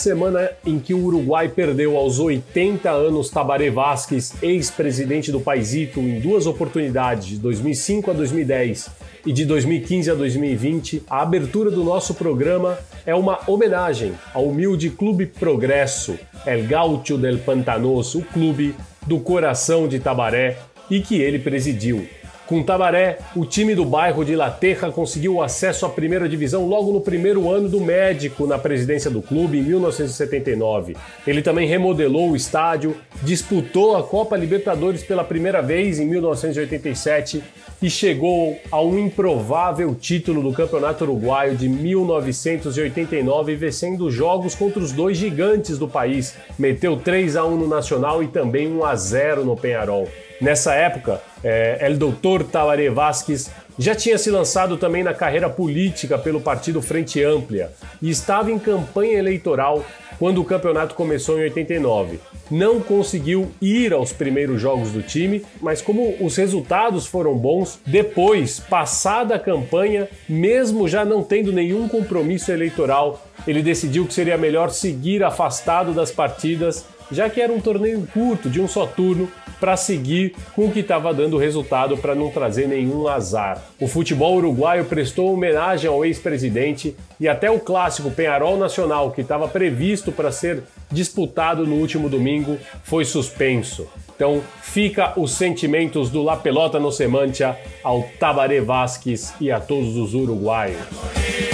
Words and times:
Semana 0.00 0.50
em 0.64 0.78
que 0.78 0.94
o 0.94 1.04
Uruguai 1.04 1.48
perdeu 1.48 1.96
aos 1.96 2.18
80 2.18 2.90
anos 2.90 3.28
Tabaré 3.28 3.70
Vázquez, 3.70 4.32
ex-presidente 4.42 5.30
do 5.30 5.40
Paisito, 5.40 6.00
em 6.00 6.18
duas 6.18 6.46
oportunidades, 6.46 7.28
de 7.28 7.36
2005 7.36 8.10
a 8.10 8.14
2010 8.14 8.90
e 9.26 9.32
de 9.32 9.44
2015 9.44 10.10
a 10.10 10.14
2020, 10.14 11.02
a 11.08 11.20
abertura 11.20 11.70
do 11.70 11.84
nosso 11.84 12.14
programa 12.14 12.78
é 13.04 13.14
uma 13.14 13.40
homenagem 13.46 14.12
ao 14.32 14.46
humilde 14.46 14.88
Clube 14.88 15.26
Progresso, 15.26 16.18
El 16.46 16.66
Gaucho 16.66 17.18
del 17.18 17.38
Pantanos, 17.38 18.14
o 18.14 18.22
clube 18.22 18.74
do 19.06 19.20
coração 19.20 19.86
de 19.86 20.00
Tabaré 20.00 20.56
e 20.90 21.00
que 21.00 21.20
ele 21.20 21.38
presidiu. 21.38 22.08
Com 22.50 22.64
Tabaré, 22.64 23.20
o 23.36 23.46
time 23.46 23.76
do 23.76 23.84
bairro 23.84 24.24
de 24.24 24.34
La 24.34 24.50
Terra 24.50 24.90
conseguiu 24.90 25.40
acesso 25.40 25.86
à 25.86 25.88
primeira 25.88 26.28
divisão 26.28 26.66
logo 26.66 26.92
no 26.92 27.00
primeiro 27.00 27.48
ano 27.48 27.68
do 27.68 27.80
médico 27.80 28.44
na 28.44 28.58
presidência 28.58 29.08
do 29.08 29.22
clube, 29.22 29.60
em 29.60 29.62
1979. 29.62 30.96
Ele 31.24 31.42
também 31.42 31.68
remodelou 31.68 32.32
o 32.32 32.34
estádio, 32.34 32.96
disputou 33.22 33.96
a 33.96 34.02
Copa 34.02 34.36
Libertadores 34.36 35.04
pela 35.04 35.22
primeira 35.22 35.62
vez 35.62 36.00
em 36.00 36.06
1987 36.06 37.40
e 37.80 37.88
chegou 37.88 38.58
a 38.68 38.82
um 38.82 38.98
improvável 38.98 39.94
título 39.94 40.42
do 40.42 40.52
Campeonato 40.52 41.04
Uruguaio 41.04 41.54
de 41.54 41.68
1989, 41.68 43.54
vencendo 43.54 44.10
jogos 44.10 44.56
contra 44.56 44.82
os 44.82 44.90
dois 44.90 45.16
gigantes 45.16 45.78
do 45.78 45.86
país. 45.86 46.34
Meteu 46.58 46.96
3 46.96 47.36
a 47.36 47.44
1 47.44 47.56
no 47.56 47.68
Nacional 47.68 48.24
e 48.24 48.26
também 48.26 48.66
1 48.66 48.84
a 48.84 48.96
0 48.96 49.44
no 49.44 49.56
Penharol. 49.56 50.08
Nessa 50.40 50.74
época, 50.74 51.20
é, 51.44 51.78
El 51.80 51.98
Doutor 51.98 52.44
Tabaré 52.44 52.88
Vázquez 52.88 53.50
já 53.78 53.94
tinha 53.94 54.16
se 54.18 54.30
lançado 54.30 54.76
também 54.76 55.02
na 55.02 55.14
carreira 55.14 55.48
política 55.48 56.18
pelo 56.18 56.40
partido 56.40 56.80
Frente 56.80 57.22
Ampla 57.22 57.72
e 58.00 58.10
estava 58.10 58.50
em 58.50 58.58
campanha 58.58 59.18
eleitoral 59.18 59.84
quando 60.18 60.40
o 60.40 60.44
campeonato 60.44 60.94
começou 60.94 61.38
em 61.38 61.44
89. 61.44 62.20
Não 62.50 62.80
conseguiu 62.80 63.50
ir 63.60 63.92
aos 63.92 64.12
primeiros 64.12 64.60
jogos 64.60 64.90
do 64.90 65.02
time, 65.02 65.42
mas 65.62 65.80
como 65.80 66.14
os 66.20 66.36
resultados 66.36 67.06
foram 67.06 67.34
bons, 67.34 67.78
depois, 67.86 68.60
passada 68.60 69.36
a 69.36 69.38
campanha, 69.38 70.08
mesmo 70.28 70.86
já 70.86 71.04
não 71.04 71.22
tendo 71.22 71.52
nenhum 71.52 71.88
compromisso 71.88 72.52
eleitoral, 72.52 73.26
ele 73.46 73.62
decidiu 73.62 74.06
que 74.06 74.12
seria 74.12 74.36
melhor 74.36 74.70
seguir 74.70 75.22
afastado 75.22 75.94
das 75.94 76.10
partidas 76.10 76.84
já 77.10 77.28
que 77.28 77.40
era 77.40 77.52
um 77.52 77.60
torneio 77.60 78.06
curto, 78.12 78.48
de 78.48 78.60
um 78.60 78.68
só 78.68 78.86
turno, 78.86 79.28
para 79.60 79.76
seguir 79.76 80.34
com 80.54 80.66
o 80.66 80.72
que 80.72 80.80
estava 80.80 81.12
dando 81.12 81.36
resultado 81.36 81.96
para 81.98 82.14
não 82.14 82.30
trazer 82.30 82.66
nenhum 82.66 83.06
azar. 83.06 83.62
O 83.78 83.86
futebol 83.86 84.36
uruguaio 84.36 84.86
prestou 84.86 85.32
homenagem 85.32 85.88
ao 85.88 86.04
ex-presidente 86.04 86.96
e 87.20 87.28
até 87.28 87.50
o 87.50 87.60
clássico 87.60 88.10
Penharol 88.10 88.56
Nacional, 88.56 89.10
que 89.10 89.20
estava 89.20 89.46
previsto 89.46 90.10
para 90.10 90.32
ser 90.32 90.62
disputado 90.90 91.66
no 91.66 91.76
último 91.76 92.08
domingo, 92.08 92.58
foi 92.82 93.04
suspenso. 93.04 93.86
Então 94.16 94.42
fica 94.62 95.12
os 95.18 95.32
sentimentos 95.32 96.10
do 96.10 96.22
La 96.22 96.36
Pelota 96.36 96.78
no 96.78 96.90
Semantia 96.90 97.56
ao 97.82 98.02
Tabaré 98.18 98.60
Vázquez 98.60 99.34
e 99.40 99.50
a 99.50 99.60
todos 99.60 99.96
os 99.96 100.14
uruguaios. 100.14 101.49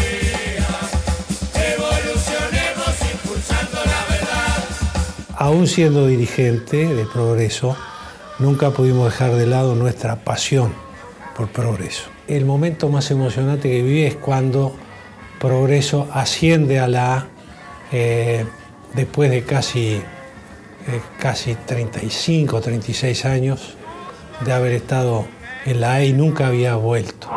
Aún 5.37 5.67
siendo 5.67 6.07
dirigente 6.07 6.87
de 6.87 7.05
Progreso, 7.05 7.77
nunca 8.39 8.71
pudimos 8.71 9.13
dejar 9.13 9.33
de 9.35 9.47
lado 9.47 9.75
nuestra 9.75 10.17
pasión 10.17 10.73
por 11.37 11.49
Progreso. 11.49 12.05
El 12.27 12.45
momento 12.45 12.89
más 12.89 13.11
emocionante 13.11 13.69
que 13.69 13.83
viví 13.83 14.03
es 14.03 14.17
cuando 14.17 14.75
Progreso 15.39 16.09
asciende 16.13 16.79
a 16.79 16.89
la 16.89 17.15
A 17.15 17.27
eh, 17.93 18.47
después 18.95 19.31
de 19.31 19.45
casi, 19.45 19.95
eh, 19.95 21.01
casi 21.19 21.55
35, 21.55 22.61
36 22.61 23.25
años 23.27 23.77
de 24.41 24.53
haber 24.53 24.73
estado 24.73 25.27
en 25.67 25.81
la 25.81 25.95
A 25.95 26.05
y 26.05 26.13
nunca 26.13 26.47
había 26.47 26.77
vuelto. 26.77 27.29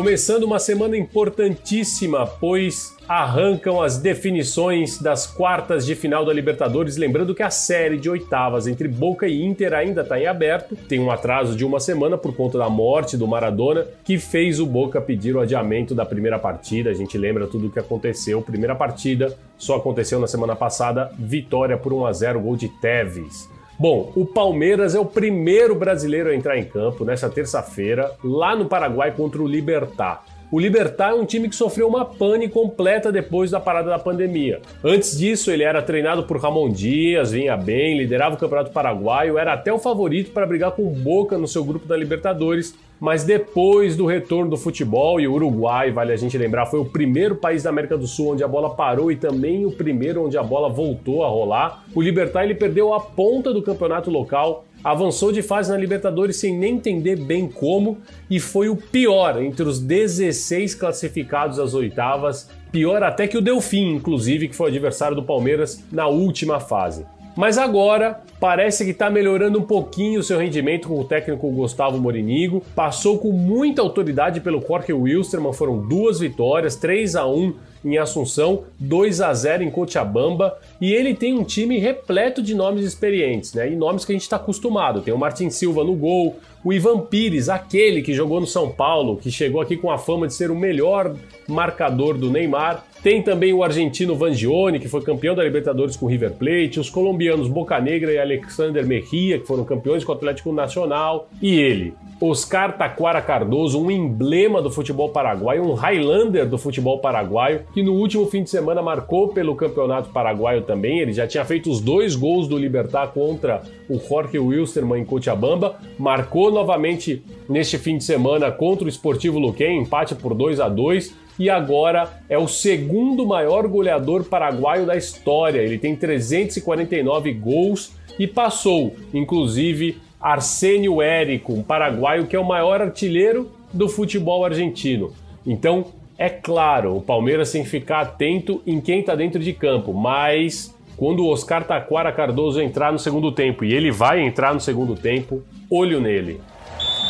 Começando 0.00 0.44
uma 0.44 0.58
semana 0.58 0.96
importantíssima, 0.96 2.26
pois 2.26 2.96
arrancam 3.06 3.82
as 3.82 3.98
definições 3.98 4.96
das 4.98 5.26
quartas 5.26 5.84
de 5.84 5.94
final 5.94 6.24
da 6.24 6.32
Libertadores. 6.32 6.96
Lembrando 6.96 7.34
que 7.34 7.42
a 7.42 7.50
série 7.50 7.98
de 7.98 8.08
oitavas 8.08 8.66
entre 8.66 8.88
Boca 8.88 9.28
e 9.28 9.44
Inter 9.44 9.74
ainda 9.74 10.00
está 10.00 10.18
em 10.18 10.26
aberto, 10.26 10.74
tem 10.74 10.98
um 10.98 11.10
atraso 11.10 11.54
de 11.54 11.66
uma 11.66 11.78
semana 11.78 12.16
por 12.16 12.34
conta 12.34 12.56
da 12.56 12.70
morte 12.70 13.14
do 13.14 13.28
Maradona, 13.28 13.86
que 14.02 14.16
fez 14.18 14.58
o 14.58 14.64
Boca 14.64 15.02
pedir 15.02 15.36
o 15.36 15.40
adiamento 15.40 15.94
da 15.94 16.06
primeira 16.06 16.38
partida. 16.38 16.88
A 16.88 16.94
gente 16.94 17.18
lembra 17.18 17.46
tudo 17.46 17.66
o 17.66 17.70
que 17.70 17.78
aconteceu. 17.78 18.40
Primeira 18.40 18.74
partida 18.74 19.36
só 19.58 19.76
aconteceu 19.76 20.18
na 20.18 20.26
semana 20.26 20.56
passada, 20.56 21.12
vitória 21.18 21.76
por 21.76 21.92
1 21.92 22.06
a 22.06 22.12
0, 22.14 22.40
gol 22.40 22.56
de 22.56 22.70
Tevez. 22.80 23.59
Bom, 23.80 24.12
o 24.14 24.26
Palmeiras 24.26 24.94
é 24.94 25.00
o 25.00 25.06
primeiro 25.06 25.74
brasileiro 25.74 26.28
a 26.28 26.34
entrar 26.34 26.58
em 26.58 26.64
campo 26.64 27.02
nessa 27.02 27.30
terça-feira, 27.30 28.12
lá 28.22 28.54
no 28.54 28.66
Paraguai 28.66 29.10
contra 29.10 29.40
o 29.40 29.48
Libertar. 29.48 30.22
O 30.52 30.60
Libertar 30.60 31.12
é 31.12 31.14
um 31.14 31.24
time 31.24 31.48
que 31.48 31.56
sofreu 31.56 31.88
uma 31.88 32.04
pane 32.04 32.46
completa 32.46 33.10
depois 33.10 33.50
da 33.50 33.58
parada 33.58 33.88
da 33.88 33.98
pandemia. 33.98 34.60
Antes 34.84 35.16
disso, 35.16 35.50
ele 35.50 35.62
era 35.62 35.80
treinado 35.80 36.24
por 36.24 36.36
Ramon 36.36 36.68
Dias, 36.70 37.32
vinha 37.32 37.56
bem, 37.56 37.96
liderava 37.96 38.34
o 38.34 38.38
Campeonato 38.38 38.70
Paraguaio, 38.70 39.38
era 39.38 39.54
até 39.54 39.72
o 39.72 39.78
favorito 39.78 40.30
para 40.32 40.44
brigar 40.44 40.72
com 40.72 40.82
o 40.82 40.90
Boca 40.90 41.38
no 41.38 41.48
seu 41.48 41.64
grupo 41.64 41.86
da 41.86 41.96
Libertadores, 41.96 42.74
mas 43.00 43.24
depois 43.24 43.96
do 43.96 44.04
retorno 44.04 44.50
do 44.50 44.56
futebol, 44.58 45.18
e 45.18 45.26
o 45.26 45.32
Uruguai, 45.32 45.90
vale 45.90 46.12
a 46.12 46.16
gente 46.16 46.36
lembrar, 46.36 46.66
foi 46.66 46.78
o 46.78 46.84
primeiro 46.84 47.34
país 47.34 47.62
da 47.62 47.70
América 47.70 47.96
do 47.96 48.06
Sul 48.06 48.32
onde 48.32 48.44
a 48.44 48.48
bola 48.48 48.70
parou 48.70 49.10
e 49.10 49.16
também 49.16 49.64
o 49.64 49.72
primeiro 49.72 50.26
onde 50.26 50.36
a 50.36 50.42
bola 50.42 50.68
voltou 50.68 51.24
a 51.24 51.28
rolar, 51.28 51.84
o 51.94 52.02
Libertar 52.02 52.44
ele 52.44 52.54
perdeu 52.54 52.92
a 52.92 53.00
ponta 53.00 53.54
do 53.54 53.62
campeonato 53.62 54.10
local, 54.10 54.66
avançou 54.84 55.32
de 55.32 55.42
fase 55.42 55.70
na 55.70 55.78
Libertadores 55.78 56.36
sem 56.36 56.56
nem 56.56 56.74
entender 56.74 57.16
bem 57.16 57.48
como 57.48 57.98
e 58.28 58.38
foi 58.38 58.68
o 58.68 58.76
pior 58.76 59.42
entre 59.42 59.64
os 59.64 59.78
16 59.80 60.74
classificados 60.74 61.58
às 61.58 61.74
oitavas, 61.74 62.50
pior 62.70 63.02
até 63.02 63.26
que 63.26 63.38
o 63.38 63.42
Delfim, 63.42 63.94
inclusive, 63.94 64.48
que 64.48 64.56
foi 64.56 64.68
adversário 64.68 65.16
do 65.16 65.22
Palmeiras 65.22 65.84
na 65.90 66.06
última 66.06 66.60
fase. 66.60 67.04
Mas 67.40 67.56
agora 67.56 68.20
parece 68.38 68.84
que 68.84 68.90
está 68.90 69.08
melhorando 69.08 69.58
um 69.58 69.62
pouquinho 69.62 70.20
o 70.20 70.22
seu 70.22 70.38
rendimento 70.38 70.88
com 70.88 71.00
o 71.00 71.04
técnico 71.04 71.50
Gustavo 71.50 71.96
Morinigo. 71.96 72.62
Passou 72.76 73.18
com 73.18 73.32
muita 73.32 73.80
autoridade 73.80 74.42
pelo 74.42 74.60
Jorge 74.60 74.92
Wilstermann, 74.92 75.54
foram 75.54 75.78
duas 75.78 76.20
vitórias, 76.20 76.76
3 76.76 77.16
a 77.16 77.26
1 77.26 77.54
em 77.82 77.96
Assunção, 77.96 78.64
2 78.78 79.22
a 79.22 79.32
0 79.32 79.62
em 79.62 79.70
Cochabamba, 79.70 80.58
e 80.78 80.92
ele 80.92 81.14
tem 81.14 81.32
um 81.32 81.42
time 81.42 81.78
repleto 81.78 82.42
de 82.42 82.54
nomes 82.54 82.84
experientes, 82.84 83.54
né? 83.54 83.72
E 83.72 83.74
nomes 83.74 84.04
que 84.04 84.12
a 84.12 84.14
gente 84.14 84.20
está 84.20 84.36
acostumado. 84.36 85.00
Tem 85.00 85.14
o 85.14 85.18
Martin 85.18 85.48
Silva 85.48 85.82
no 85.82 85.94
gol, 85.94 86.36
o 86.62 86.74
Ivan 86.74 87.00
Pires, 87.00 87.48
aquele 87.48 88.02
que 88.02 88.12
jogou 88.12 88.38
no 88.38 88.46
São 88.46 88.70
Paulo, 88.70 89.16
que 89.16 89.30
chegou 89.30 89.62
aqui 89.62 89.78
com 89.78 89.90
a 89.90 89.96
fama 89.96 90.26
de 90.26 90.34
ser 90.34 90.50
o 90.50 90.54
melhor 90.54 91.16
marcador 91.48 92.18
do 92.18 92.30
Neymar. 92.30 92.84
Tem 93.02 93.22
também 93.22 93.50
o 93.54 93.64
argentino 93.64 94.14
Vangione, 94.14 94.78
que 94.78 94.86
foi 94.86 95.00
campeão 95.00 95.34
da 95.34 95.42
Libertadores 95.42 95.96
com 95.96 96.04
o 96.04 96.08
River 96.08 96.32
Plate, 96.32 96.78
os 96.78 96.90
colombianos 96.90 97.48
Boca 97.48 97.80
Negra 97.80 98.12
e 98.12 98.18
Alexander 98.18 98.86
Mejia, 98.86 99.38
que 99.38 99.46
foram 99.46 99.64
campeões 99.64 100.04
com 100.04 100.12
o 100.12 100.14
Atlético 100.14 100.52
Nacional, 100.52 101.26
e 101.40 101.58
ele, 101.58 101.94
Oscar 102.20 102.76
Taquara 102.76 103.22
Cardoso, 103.22 103.80
um 103.80 103.90
emblema 103.90 104.60
do 104.60 104.70
futebol 104.70 105.08
paraguaio, 105.08 105.66
um 105.66 105.72
Highlander 105.72 106.46
do 106.46 106.58
futebol 106.58 106.98
paraguaio, 106.98 107.62
que 107.72 107.82
no 107.82 107.94
último 107.94 108.26
fim 108.26 108.42
de 108.42 108.50
semana 108.50 108.82
marcou 108.82 109.28
pelo 109.28 109.56
Campeonato 109.56 110.10
Paraguaio 110.10 110.60
também. 110.60 110.98
Ele 110.98 111.14
já 111.14 111.26
tinha 111.26 111.44
feito 111.46 111.70
os 111.70 111.80
dois 111.80 112.14
gols 112.14 112.46
do 112.46 112.58
Libertar 112.58 113.08
contra 113.08 113.62
o 113.88 113.98
Jorge 113.98 114.38
Wilstermann 114.38 115.00
em 115.00 115.06
Cochabamba, 115.06 115.76
marcou 115.98 116.50
novamente 116.50 117.22
neste 117.48 117.78
fim 117.78 117.96
de 117.96 118.04
semana 118.04 118.52
contra 118.52 118.84
o 118.84 118.88
Esportivo 118.90 119.38
Luquem, 119.38 119.78
empate 119.78 120.14
por 120.14 120.34
2 120.34 120.60
a 120.60 120.68
2 120.68 121.29
e 121.40 121.48
agora 121.48 122.20
é 122.28 122.36
o 122.36 122.46
segundo 122.46 123.26
maior 123.26 123.66
goleador 123.66 124.24
paraguaio 124.24 124.84
da 124.84 124.94
história. 124.94 125.60
Ele 125.62 125.78
tem 125.78 125.96
349 125.96 127.32
gols 127.32 127.92
e 128.18 128.26
passou, 128.26 128.94
inclusive, 129.14 129.96
Arsênio 130.20 131.00
Érico, 131.00 131.54
um 131.54 131.62
paraguaio 131.62 132.26
que 132.26 132.36
é 132.36 132.38
o 132.38 132.44
maior 132.44 132.82
artilheiro 132.82 133.50
do 133.72 133.88
futebol 133.88 134.44
argentino. 134.44 135.14
Então, 135.46 135.86
é 136.18 136.28
claro, 136.28 136.94
o 136.94 137.00
Palmeiras 137.00 137.50
tem 137.50 137.62
que 137.62 137.70
ficar 137.70 138.00
atento 138.00 138.60
em 138.66 138.78
quem 138.78 139.00
está 139.00 139.14
dentro 139.14 139.40
de 139.40 139.54
campo, 139.54 139.94
mas 139.94 140.76
quando 140.94 141.20
o 141.20 141.30
Oscar 141.30 141.64
Taquara 141.64 142.12
Cardoso 142.12 142.60
entrar 142.60 142.92
no 142.92 142.98
segundo 142.98 143.32
tempo, 143.32 143.64
e 143.64 143.72
ele 143.72 143.90
vai 143.90 144.20
entrar 144.20 144.52
no 144.52 144.60
segundo 144.60 144.94
tempo, 144.94 145.42
olho 145.70 146.02
nele. 146.02 146.38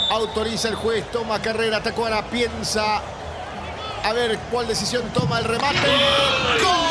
Autoriza 0.08 0.70
o 0.70 0.80
juez, 0.80 1.04
toma 1.10 1.40
carreira, 1.40 1.80
Taquara 1.80 2.22
pensa 2.22 3.02
a 4.05 4.12
ver 4.12 4.38
qual 4.50 4.64
decisão 4.64 5.02
toma 5.14 5.41
o 5.41 5.44
remate. 5.44 5.79
¡Gol! 6.62 6.91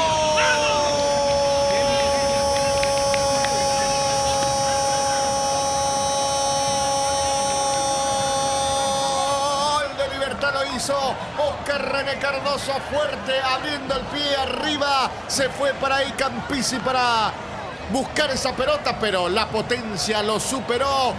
hizo 10.80 10.96
Oscar 11.38 11.92
René 11.92 12.18
Cardoso 12.20 12.72
fuerte, 12.90 13.34
abriendo 13.44 13.96
el 13.96 14.02
pie 14.06 14.36
arriba. 14.38 15.12
Se 15.28 15.50
fue 15.50 15.74
para 15.74 15.98
ahí 15.98 16.12
Campisi 16.18 16.78
para 16.78 17.32
buscar 17.92 18.30
esa 18.32 18.56
pelota, 18.56 18.98
pero 19.00 19.28
la 19.28 19.48
potencia 19.48 20.24
lo 20.24 20.40
superou. 20.40 21.14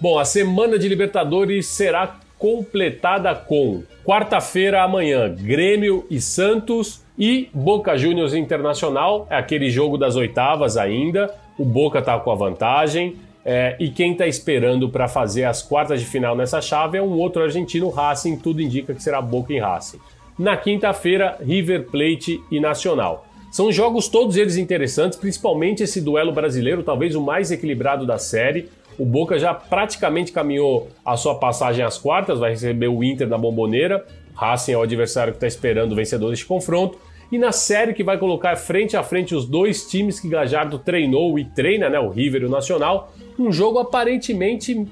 Bom, 0.00 0.20
a 0.20 0.24
semana 0.24 0.76
de 0.76 0.88
Libertadores 0.88 1.66
será 1.66 2.20
completada 2.38 3.34
com 3.34 3.82
quarta-feira 4.04 4.82
amanhã, 4.82 5.34
Grêmio 5.34 6.06
e 6.10 6.20
Santos 6.20 7.04
e 7.18 7.48
Boca 7.52 7.96
Juniors 7.96 8.34
Internacional, 8.34 9.26
é 9.30 9.36
aquele 9.36 9.70
jogo 9.70 9.96
das 9.96 10.16
oitavas 10.16 10.76
ainda. 10.76 11.34
O 11.58 11.64
Boca 11.64 12.02
tá 12.02 12.18
com 12.18 12.30
a 12.30 12.34
vantagem. 12.34 13.16
É, 13.48 13.76
e 13.78 13.90
quem 13.90 14.12
está 14.12 14.26
esperando 14.26 14.88
para 14.88 15.06
fazer 15.06 15.44
as 15.44 15.62
quartas 15.62 16.00
de 16.00 16.06
final 16.06 16.34
nessa 16.34 16.60
chave 16.60 16.98
é 16.98 17.02
um 17.02 17.16
outro 17.16 17.42
argentino, 17.42 17.90
Racing, 17.90 18.36
tudo 18.38 18.60
indica 18.60 18.92
que 18.92 19.00
será 19.00 19.22
Boca 19.22 19.52
e 19.52 19.58
Racing. 19.60 20.00
Na 20.36 20.56
quinta-feira, 20.56 21.38
River 21.40 21.86
Plate 21.86 22.40
e 22.50 22.58
Nacional. 22.58 23.24
São 23.52 23.70
jogos 23.70 24.08
todos 24.08 24.36
eles 24.36 24.56
interessantes, 24.56 25.16
principalmente 25.16 25.82
esse 25.82 26.00
duelo 26.00 26.32
brasileiro, 26.32 26.82
talvez 26.82 27.14
o 27.14 27.22
mais 27.22 27.50
equilibrado 27.52 28.04
da 28.04 28.18
série. 28.18 28.68
O 28.98 29.04
Boca 29.04 29.38
já 29.38 29.52
praticamente 29.52 30.32
caminhou 30.32 30.88
a 31.04 31.16
sua 31.16 31.34
passagem 31.34 31.84
às 31.84 31.98
quartas, 31.98 32.38
vai 32.38 32.50
receber 32.50 32.88
o 32.88 33.04
Inter 33.04 33.28
na 33.28 33.36
bomboneira. 33.36 34.06
Racing 34.34 34.72
é 34.72 34.78
o 34.78 34.82
adversário 34.82 35.32
que 35.32 35.38
está 35.38 35.46
esperando 35.46 35.92
o 35.92 35.94
vencedor 35.94 36.30
deste 36.30 36.46
confronto. 36.46 36.98
E 37.30 37.38
na 37.38 37.50
série 37.50 37.92
que 37.92 38.04
vai 38.04 38.18
colocar 38.18 38.54
frente 38.56 38.96
a 38.96 39.02
frente 39.02 39.34
os 39.34 39.46
dois 39.46 39.86
times 39.88 40.20
que 40.20 40.28
Gajardo 40.28 40.78
treinou 40.78 41.38
e 41.38 41.44
treina, 41.44 41.88
né, 41.90 41.98
o 41.98 42.08
River 42.08 42.42
e 42.42 42.44
o 42.44 42.50
Nacional, 42.50 43.12
um 43.38 43.50
jogo 43.50 43.78
aparentemente 43.78 44.86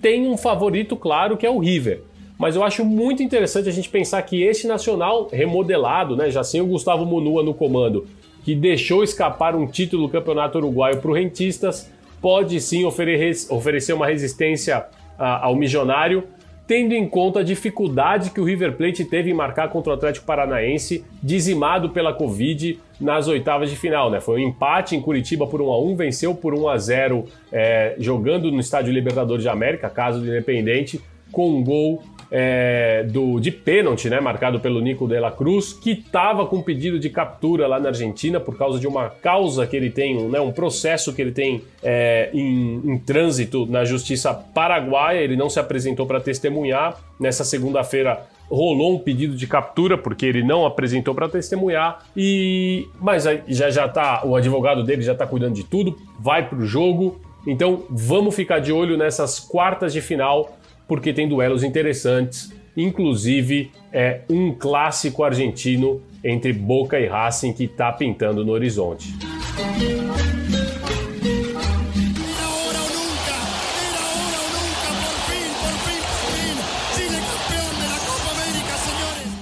tem 0.00 0.26
um 0.26 0.36
favorito 0.36 0.96
claro 0.96 1.36
que 1.36 1.44
é 1.44 1.50
o 1.50 1.58
River. 1.58 2.02
Mas 2.38 2.56
eu 2.56 2.64
acho 2.64 2.84
muito 2.84 3.22
interessante 3.22 3.68
a 3.68 3.72
gente 3.72 3.88
pensar 3.88 4.22
que 4.22 4.42
este 4.42 4.66
Nacional 4.66 5.28
remodelado, 5.30 6.16
né, 6.16 6.30
já 6.30 6.44
sem 6.44 6.60
o 6.60 6.66
Gustavo 6.66 7.04
Munua 7.04 7.42
no 7.42 7.52
comando, 7.52 8.06
que 8.44 8.54
deixou 8.54 9.02
escapar 9.02 9.54
um 9.54 9.66
título 9.66 10.06
do 10.06 10.12
Campeonato 10.12 10.58
Uruguaio 10.58 10.98
para 10.98 11.10
o 11.10 11.14
Rentistas, 11.14 11.90
pode 12.20 12.60
sim 12.60 12.84
oferecer 12.84 13.92
uma 13.92 14.06
resistência 14.06 14.86
ao 15.18 15.54
Milionário 15.54 16.24
tendo 16.70 16.92
em 16.92 17.08
conta 17.08 17.40
a 17.40 17.42
dificuldade 17.42 18.30
que 18.30 18.40
o 18.40 18.44
River 18.44 18.76
Plate 18.76 19.04
teve 19.04 19.28
em 19.28 19.34
marcar 19.34 19.70
contra 19.70 19.90
o 19.90 19.92
Atlético 19.96 20.24
Paranaense, 20.24 21.04
dizimado 21.20 21.90
pela 21.90 22.12
Covid 22.14 22.78
nas 23.00 23.26
oitavas 23.26 23.70
de 23.70 23.74
final. 23.74 24.08
Né? 24.08 24.20
Foi 24.20 24.40
um 24.40 24.50
empate 24.50 24.94
em 24.94 25.00
Curitiba 25.00 25.48
por 25.48 25.60
1 25.60 25.68
a 25.68 25.82
1 25.82 25.96
venceu 25.96 26.32
por 26.32 26.54
1 26.54 26.68
a 26.68 26.78
0 26.78 27.24
é, 27.50 27.96
jogando 27.98 28.52
no 28.52 28.60
Estádio 28.60 28.92
Libertadores 28.92 29.42
de 29.42 29.48
América, 29.48 29.90
caso 29.90 30.20
do 30.20 30.26
Independente, 30.28 31.00
com 31.32 31.50
um 31.50 31.64
gol 31.64 32.04
é, 32.30 33.02
do, 33.04 33.40
de 33.40 33.50
pênalti, 33.50 34.08
né, 34.08 34.20
marcado 34.20 34.60
pelo 34.60 34.80
Nico 34.80 35.08
de 35.08 35.18
la 35.18 35.32
Cruz, 35.32 35.72
que 35.72 35.90
estava 35.90 36.46
com 36.46 36.62
pedido 36.62 36.98
de 36.98 37.10
captura 37.10 37.66
lá 37.66 37.80
na 37.80 37.88
Argentina 37.88 38.38
por 38.38 38.56
causa 38.56 38.78
de 38.78 38.86
uma 38.86 39.08
causa 39.08 39.66
que 39.66 39.76
ele 39.76 39.90
tem, 39.90 40.28
né, 40.28 40.40
um 40.40 40.52
processo 40.52 41.12
que 41.12 41.20
ele 41.20 41.32
tem 41.32 41.62
é, 41.82 42.30
em, 42.32 42.80
em 42.84 42.98
trânsito 42.98 43.66
na 43.66 43.84
justiça 43.84 44.32
paraguaia. 44.32 45.18
Ele 45.18 45.36
não 45.36 45.50
se 45.50 45.58
apresentou 45.58 46.06
para 46.06 46.20
testemunhar. 46.20 47.00
Nessa 47.18 47.44
segunda-feira 47.44 48.26
rolou 48.50 48.94
um 48.96 48.98
pedido 48.98 49.36
de 49.36 49.46
captura 49.46 49.96
porque 49.96 50.26
ele 50.26 50.42
não 50.42 50.66
apresentou 50.66 51.14
para 51.14 51.28
testemunhar 51.28 52.04
e 52.16 52.88
mas 53.00 53.24
já 53.46 53.70
já 53.70 53.88
tá 53.88 54.22
o 54.24 54.34
advogado 54.34 54.82
dele 54.82 55.02
já 55.02 55.12
está 55.12 55.24
cuidando 55.24 55.54
de 55.54 55.62
tudo 55.62 55.96
vai 56.18 56.48
para 56.48 56.58
o 56.58 56.66
jogo 56.66 57.20
então 57.46 57.84
vamos 57.88 58.34
ficar 58.34 58.58
de 58.58 58.72
olho 58.72 58.96
nessas 58.96 59.38
quartas 59.38 59.92
de 59.92 60.00
final 60.00 60.58
porque 60.90 61.12
tem 61.12 61.28
duelos 61.28 61.62
interessantes, 61.62 62.52
inclusive 62.76 63.70
é 63.92 64.22
um 64.28 64.52
clássico 64.52 65.22
argentino 65.22 66.02
entre 66.24 66.52
Boca 66.52 66.98
e 66.98 67.06
Racing 67.06 67.52
que 67.52 67.62
está 67.62 67.92
pintando 67.92 68.44
no 68.44 68.50
horizonte. 68.50 69.14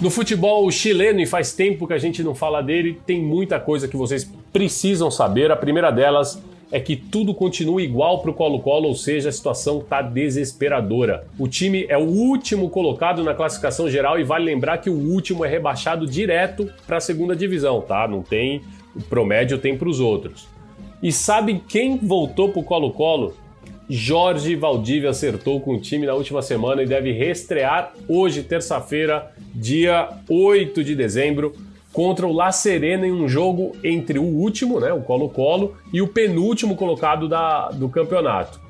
No 0.03 0.11
futebol 0.11 0.71
chileno, 0.71 1.19
e 1.19 1.25
faz 1.25 1.55
tempo 1.55 1.87
que 1.87 1.95
a 1.95 1.99
gente 1.99 2.23
não 2.23 2.35
fala 2.35 2.61
dele, 2.63 3.01
tem 3.07 3.23
muita 3.23 3.59
coisa 3.59 3.89
que 3.89 3.97
vocês 3.97 4.31
precisam 4.53 5.11
saber. 5.11 5.51
A 5.51 5.57
primeira 5.57 5.91
delas 5.91 6.41
é 6.71 6.79
que 6.79 6.97
tudo 6.97 7.35
continua 7.35 7.83
igual 7.83 8.21
para 8.21 8.31
o 8.31 8.35
Colo-Colo, 8.35 8.89
ou 8.89 8.95
seja, 8.95 9.29
a 9.29 9.33
situação 9.33 9.79
está 9.79 10.03
desesperadora. 10.03 11.27
O 11.39 11.49
time 11.49 11.87
é 11.89 11.97
o 11.97 12.05
último 12.05 12.69
colocado 12.69 13.25
na 13.25 13.35
classificação 13.35 13.89
geral 13.89 14.19
e 14.19 14.25
vale 14.25 14.45
lembrar 14.45 14.79
que 14.79 14.91
o 14.91 14.95
último 14.95 15.45
é 15.45 15.49
rebaixado 15.49 16.07
direto 16.07 16.71
para 16.87 16.99
a 16.99 17.01
segunda 17.01 17.35
divisão, 17.35 17.81
tá? 17.81 18.07
Não 18.07 18.23
tem, 18.23 18.63
o 18.95 19.03
promédio 19.03 19.59
tem 19.59 19.77
para 19.77 19.89
os 19.89 20.01
outros. 20.01 20.47
E 21.03 21.13
sabe 21.13 21.63
quem 21.69 21.97
voltou 21.97 22.51
para 22.51 22.61
o 22.61 22.65
Colo-Colo? 22.65 23.35
Jorge 23.89 24.55
Valdívia 24.55 25.11
acertou 25.11 25.61
com 25.61 25.75
o 25.75 25.81
time 25.81 26.07
na 26.07 26.13
última 26.13 26.43
semana 26.43 26.83
e 26.83 26.87
deve 26.87 27.11
reestrear 27.13 27.95
hoje, 28.07 28.43
terça-feira, 28.43 29.33
dia 29.55 30.11
8 30.29 30.85
de 30.85 30.95
dezembro, 30.95 31.55
contra 31.93 32.27
o 32.27 32.33
La 32.33 32.53
Serena 32.53 33.07
em 33.07 33.13
um 33.13 33.29
jogo 33.29 33.73
entre 33.83 34.19
o 34.19 34.25
último, 34.25 34.81
né, 34.81 34.93
o 34.93 35.01
Colo-Colo, 35.01 35.77
e 35.93 36.03
o 36.03 36.09
penúltimo 36.09 36.77
colocado 36.77 37.29
da, 37.29 37.71
do 37.71 37.89
campeonato. 37.89 38.61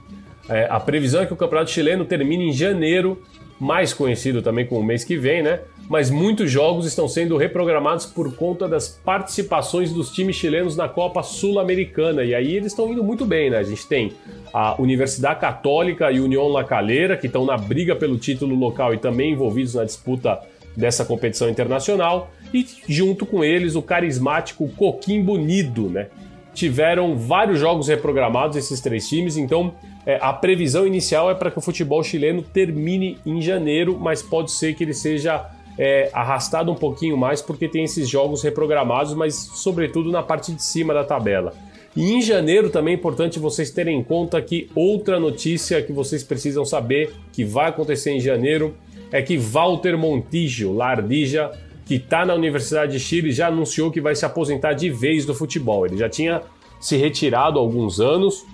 É, 0.48 0.66
a 0.70 0.80
previsão 0.80 1.22
é 1.22 1.26
que 1.26 1.32
o 1.32 1.36
campeonato 1.36 1.70
chileno 1.70 2.04
termine 2.04 2.48
em 2.48 2.52
janeiro, 2.52 3.20
mais 3.60 3.92
conhecido 3.92 4.40
também 4.40 4.66
como 4.66 4.82
mês 4.82 5.04
que 5.04 5.16
vem, 5.16 5.42
né? 5.42 5.60
Mas 5.90 6.10
muitos 6.10 6.50
jogos 6.50 6.86
estão 6.86 7.08
sendo 7.08 7.36
reprogramados 7.36 8.06
por 8.06 8.34
conta 8.36 8.68
das 8.68 8.88
participações 8.88 9.92
dos 9.92 10.10
times 10.10 10.36
chilenos 10.36 10.76
na 10.76 10.86
Copa 10.86 11.22
Sul-Americana. 11.22 12.22
E 12.24 12.34
aí 12.34 12.54
eles 12.54 12.72
estão 12.72 12.92
indo 12.92 13.02
muito 13.02 13.24
bem, 13.24 13.50
né? 13.50 13.56
A 13.58 13.62
gente 13.62 13.86
tem 13.86 14.12
a 14.52 14.80
Universidade 14.80 15.40
Católica 15.40 16.12
e 16.12 16.20
União 16.20 16.46
La 16.46 16.62
Calera, 16.62 17.16
que 17.16 17.26
estão 17.26 17.44
na 17.44 17.56
briga 17.56 17.96
pelo 17.96 18.18
título 18.18 18.54
local 18.54 18.92
e 18.92 18.98
também 18.98 19.32
envolvidos 19.32 19.74
na 19.74 19.84
disputa 19.84 20.38
dessa 20.76 21.04
competição 21.04 21.48
internacional 21.48 22.30
e 22.52 22.66
junto 22.88 23.26
com 23.26 23.44
eles 23.44 23.74
o 23.74 23.82
carismático 23.82 24.68
Coquimbo 24.76 25.36
Nido, 25.36 25.88
né? 25.88 26.08
Tiveram 26.54 27.16
vários 27.16 27.60
jogos 27.60 27.88
reprogramados 27.88 28.56
esses 28.56 28.80
três 28.80 29.08
times, 29.08 29.36
então 29.36 29.74
é, 30.04 30.18
a 30.20 30.32
previsão 30.32 30.86
inicial 30.86 31.30
é 31.30 31.34
para 31.34 31.50
que 31.50 31.58
o 31.58 31.62
futebol 31.62 32.02
chileno 32.02 32.42
termine 32.42 33.18
em 33.24 33.40
janeiro, 33.40 33.98
mas 33.98 34.22
pode 34.22 34.50
ser 34.50 34.74
que 34.74 34.82
ele 34.82 34.94
seja 34.94 35.46
é 35.78 36.10
arrastado 36.12 36.72
um 36.72 36.74
pouquinho 36.74 37.16
mais 37.16 37.40
porque 37.40 37.68
tem 37.68 37.84
esses 37.84 38.08
jogos 38.08 38.42
reprogramados, 38.42 39.14
mas 39.14 39.36
sobretudo 39.36 40.10
na 40.10 40.22
parte 40.24 40.52
de 40.52 40.62
cima 40.62 40.92
da 40.92 41.04
tabela. 41.04 41.54
E 41.94 42.12
em 42.12 42.20
janeiro 42.20 42.68
também 42.68 42.94
é 42.94 42.96
importante 42.96 43.38
vocês 43.38 43.70
terem 43.70 43.98
em 43.98 44.02
conta 44.02 44.42
que 44.42 44.68
outra 44.74 45.20
notícia 45.20 45.80
que 45.80 45.92
vocês 45.92 46.24
precisam 46.24 46.64
saber 46.64 47.14
que 47.32 47.44
vai 47.44 47.68
acontecer 47.68 48.10
em 48.10 48.20
janeiro 48.20 48.74
é 49.10 49.22
que 49.22 49.38
Walter 49.38 49.96
Montijo, 49.96 50.72
Lardija, 50.72 51.50
que 51.88 51.94
está 51.94 52.26
na 52.26 52.34
Universidade 52.34 52.92
de 52.92 53.00
Chile, 53.00 53.32
já 53.32 53.48
anunciou 53.48 53.90
que 53.90 53.98
vai 53.98 54.14
se 54.14 54.26
aposentar 54.26 54.74
de 54.74 54.90
vez 54.90 55.24
do 55.24 55.34
futebol. 55.34 55.86
Ele 55.86 55.96
já 55.96 56.06
tinha 56.06 56.42
se 56.78 56.98
retirado 56.98 57.58
há 57.58 57.62
alguns 57.62 57.98
anos, 57.98 58.44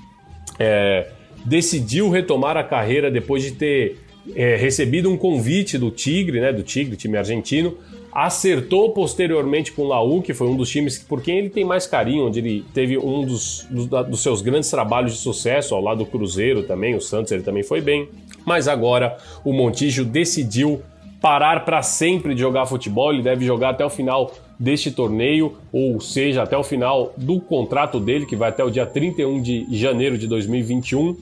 é, 0.56 1.08
decidiu 1.44 2.08
retomar 2.08 2.56
a 2.56 2.62
carreira 2.62 3.10
depois 3.10 3.42
de 3.42 3.50
ter 3.50 3.98
é, 4.36 4.54
recebido 4.54 5.10
um 5.10 5.16
convite 5.16 5.76
do 5.76 5.90
Tigre, 5.90 6.40
né, 6.40 6.52
do 6.52 6.62
Tigre, 6.62 6.96
time 6.96 7.18
argentino, 7.18 7.76
acertou 8.12 8.90
posteriormente 8.92 9.72
com 9.72 9.82
o 9.82 9.88
Laú, 9.88 10.22
que 10.22 10.32
foi 10.32 10.46
um 10.46 10.56
dos 10.56 10.70
times 10.70 11.00
por 11.00 11.20
quem 11.20 11.38
ele 11.38 11.50
tem 11.50 11.64
mais 11.64 11.88
carinho, 11.88 12.28
onde 12.28 12.38
ele 12.38 12.64
teve 12.72 12.96
um 12.96 13.26
dos, 13.26 13.66
dos, 13.68 13.88
dos, 13.88 14.22
seus 14.22 14.40
grandes 14.42 14.70
trabalhos 14.70 15.14
de 15.14 15.18
sucesso, 15.18 15.74
ao 15.74 15.80
lado 15.82 15.98
do 15.98 16.06
Cruzeiro 16.06 16.62
também, 16.62 16.94
o 16.94 17.00
Santos 17.00 17.32
ele 17.32 17.42
também 17.42 17.64
foi 17.64 17.80
bem. 17.80 18.08
Mas 18.46 18.68
agora 18.68 19.18
o 19.44 19.52
Montijo 19.52 20.04
decidiu 20.04 20.80
parar 21.24 21.64
para 21.64 21.82
sempre 21.82 22.34
de 22.34 22.40
jogar 22.40 22.66
futebol, 22.66 23.10
ele 23.10 23.22
deve 23.22 23.46
jogar 23.46 23.70
até 23.70 23.82
o 23.82 23.88
final 23.88 24.30
deste 24.58 24.90
torneio, 24.90 25.56
ou 25.72 25.98
seja, 25.98 26.42
até 26.42 26.54
o 26.54 26.62
final 26.62 27.14
do 27.16 27.40
contrato 27.40 27.98
dele, 27.98 28.26
que 28.26 28.36
vai 28.36 28.50
até 28.50 28.62
o 28.62 28.68
dia 28.68 28.84
31 28.84 29.40
de 29.40 29.66
janeiro 29.70 30.18
de 30.18 30.26
2021. 30.26 31.16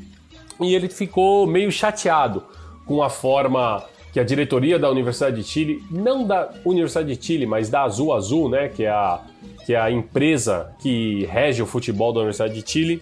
E 0.60 0.74
ele 0.74 0.88
ficou 0.88 1.46
meio 1.46 1.70
chateado 1.70 2.42
com 2.84 3.00
a 3.00 3.08
forma 3.08 3.84
que 4.12 4.18
a 4.18 4.24
diretoria 4.24 4.76
da 4.76 4.90
Universidade 4.90 5.36
de 5.36 5.44
Chile, 5.44 5.80
não 5.88 6.26
da 6.26 6.50
Universidade 6.64 7.16
de 7.16 7.24
Chile, 7.24 7.46
mas 7.46 7.70
da 7.70 7.82
Azul 7.82 8.12
Azul, 8.12 8.48
né, 8.48 8.68
que 8.68 8.82
é 8.82 8.90
a, 8.90 9.20
que 9.64 9.72
é 9.72 9.78
a 9.78 9.88
empresa 9.88 10.72
que 10.82 11.28
rege 11.30 11.62
o 11.62 11.66
futebol 11.66 12.12
da 12.12 12.18
Universidade 12.18 12.60
de 12.60 12.68
Chile, 12.68 13.00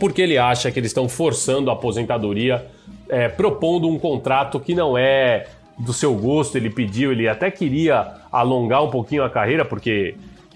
porque 0.00 0.22
ele 0.22 0.38
acha 0.38 0.70
que 0.70 0.80
eles 0.80 0.88
estão 0.88 1.06
forçando 1.06 1.68
a 1.68 1.74
aposentadoria, 1.74 2.66
é, 3.10 3.28
propondo 3.28 3.86
um 3.86 3.98
contrato 3.98 4.58
que 4.58 4.74
não 4.74 4.96
é 4.96 5.48
do 5.78 5.92
seu 5.92 6.14
gosto. 6.14 6.56
Ele 6.56 6.70
pediu, 6.70 7.12
ele 7.12 7.28
até 7.28 7.50
queria 7.50 8.14
alongar 8.30 8.82
um 8.82 8.90
pouquinho 8.90 9.24
a 9.24 9.30
carreira, 9.30 9.64
porque 9.64 10.14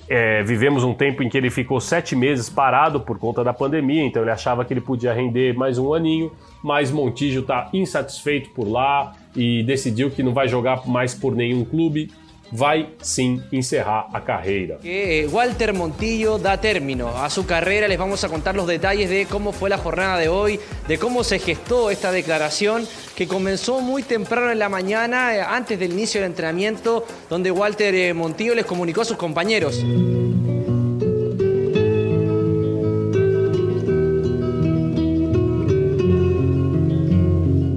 é, 0.09 0.43
vivemos 0.43 0.85
um 0.85 0.95
tempo 0.95 1.23
em 1.23 1.29
que 1.29 1.37
ele 1.37 1.51
ficou 1.51 1.81
sete 1.81 2.17
meses 2.17 2.49
parado 2.49 3.01
por 3.01 3.19
conta 3.19 3.45
da 3.45 3.53
pandemia, 3.53 4.05
então 4.05 4.23
ele 4.23 4.31
achava 4.31 4.65
que 4.65 4.73
ele 4.73 4.81
podia 4.81 5.13
render 5.13 5.55
mais 5.55 5.79
um 5.79 5.93
aninho, 5.93 6.33
mas 6.63 6.91
Montijo 6.91 7.41
está 7.41 7.69
insatisfeito 7.75 8.51
por 8.51 8.67
lá 8.67 9.15
e 9.37 9.63
decidiu 9.65 10.11
que 10.11 10.23
não 10.23 10.33
vai 10.33 10.49
jogar 10.49 10.87
mais 10.87 11.15
por 11.15 11.35
nenhum 11.35 11.65
clube. 11.65 12.11
Vai 12.53 12.95
sim 13.01 13.43
encerrar 13.53 14.09
a 14.13 14.21
carreira. 14.21 14.79
Que 14.79 15.29
Walter 15.31 15.75
Montillo 15.75 16.39
da 16.39 16.57
término 16.57 17.09
a 17.09 17.29
su 17.31 17.47
carrera. 17.47 17.89
Les 17.89 17.99
vamos 17.99 18.25
a 18.25 18.29
contar 18.29 18.55
los 18.55 18.67
detalles 18.67 19.11
de 19.11 19.27
cómo 19.27 19.53
fue 19.53 19.71
la 19.71 19.79
jornada 19.79 20.19
de 20.19 20.29
hoy, 20.29 20.59
de 20.87 20.99
cómo 20.99 21.25
se 21.25 21.39
gestó 21.39 21.91
esta 21.91 22.13
declaración 22.13 22.87
que 23.15 23.27
comenzó 23.27 23.81
muy 23.81 24.03
temprano 24.03 24.51
en 24.51 24.59
la 24.59 24.69
mañana, 24.69 25.35
eh, 25.35 25.43
antes 25.43 25.79
del 25.79 25.93
inicio 25.93 26.21
del 26.21 26.31
entrenamiento, 26.31 27.05
donde 27.29 27.51
Walter 27.51 27.95
eh, 27.95 28.15
Montillo 28.15 28.55
les 28.55 28.67
comunicó 28.67 29.03
a 29.03 29.05
sus 29.05 29.17
compañeros. 29.17 29.85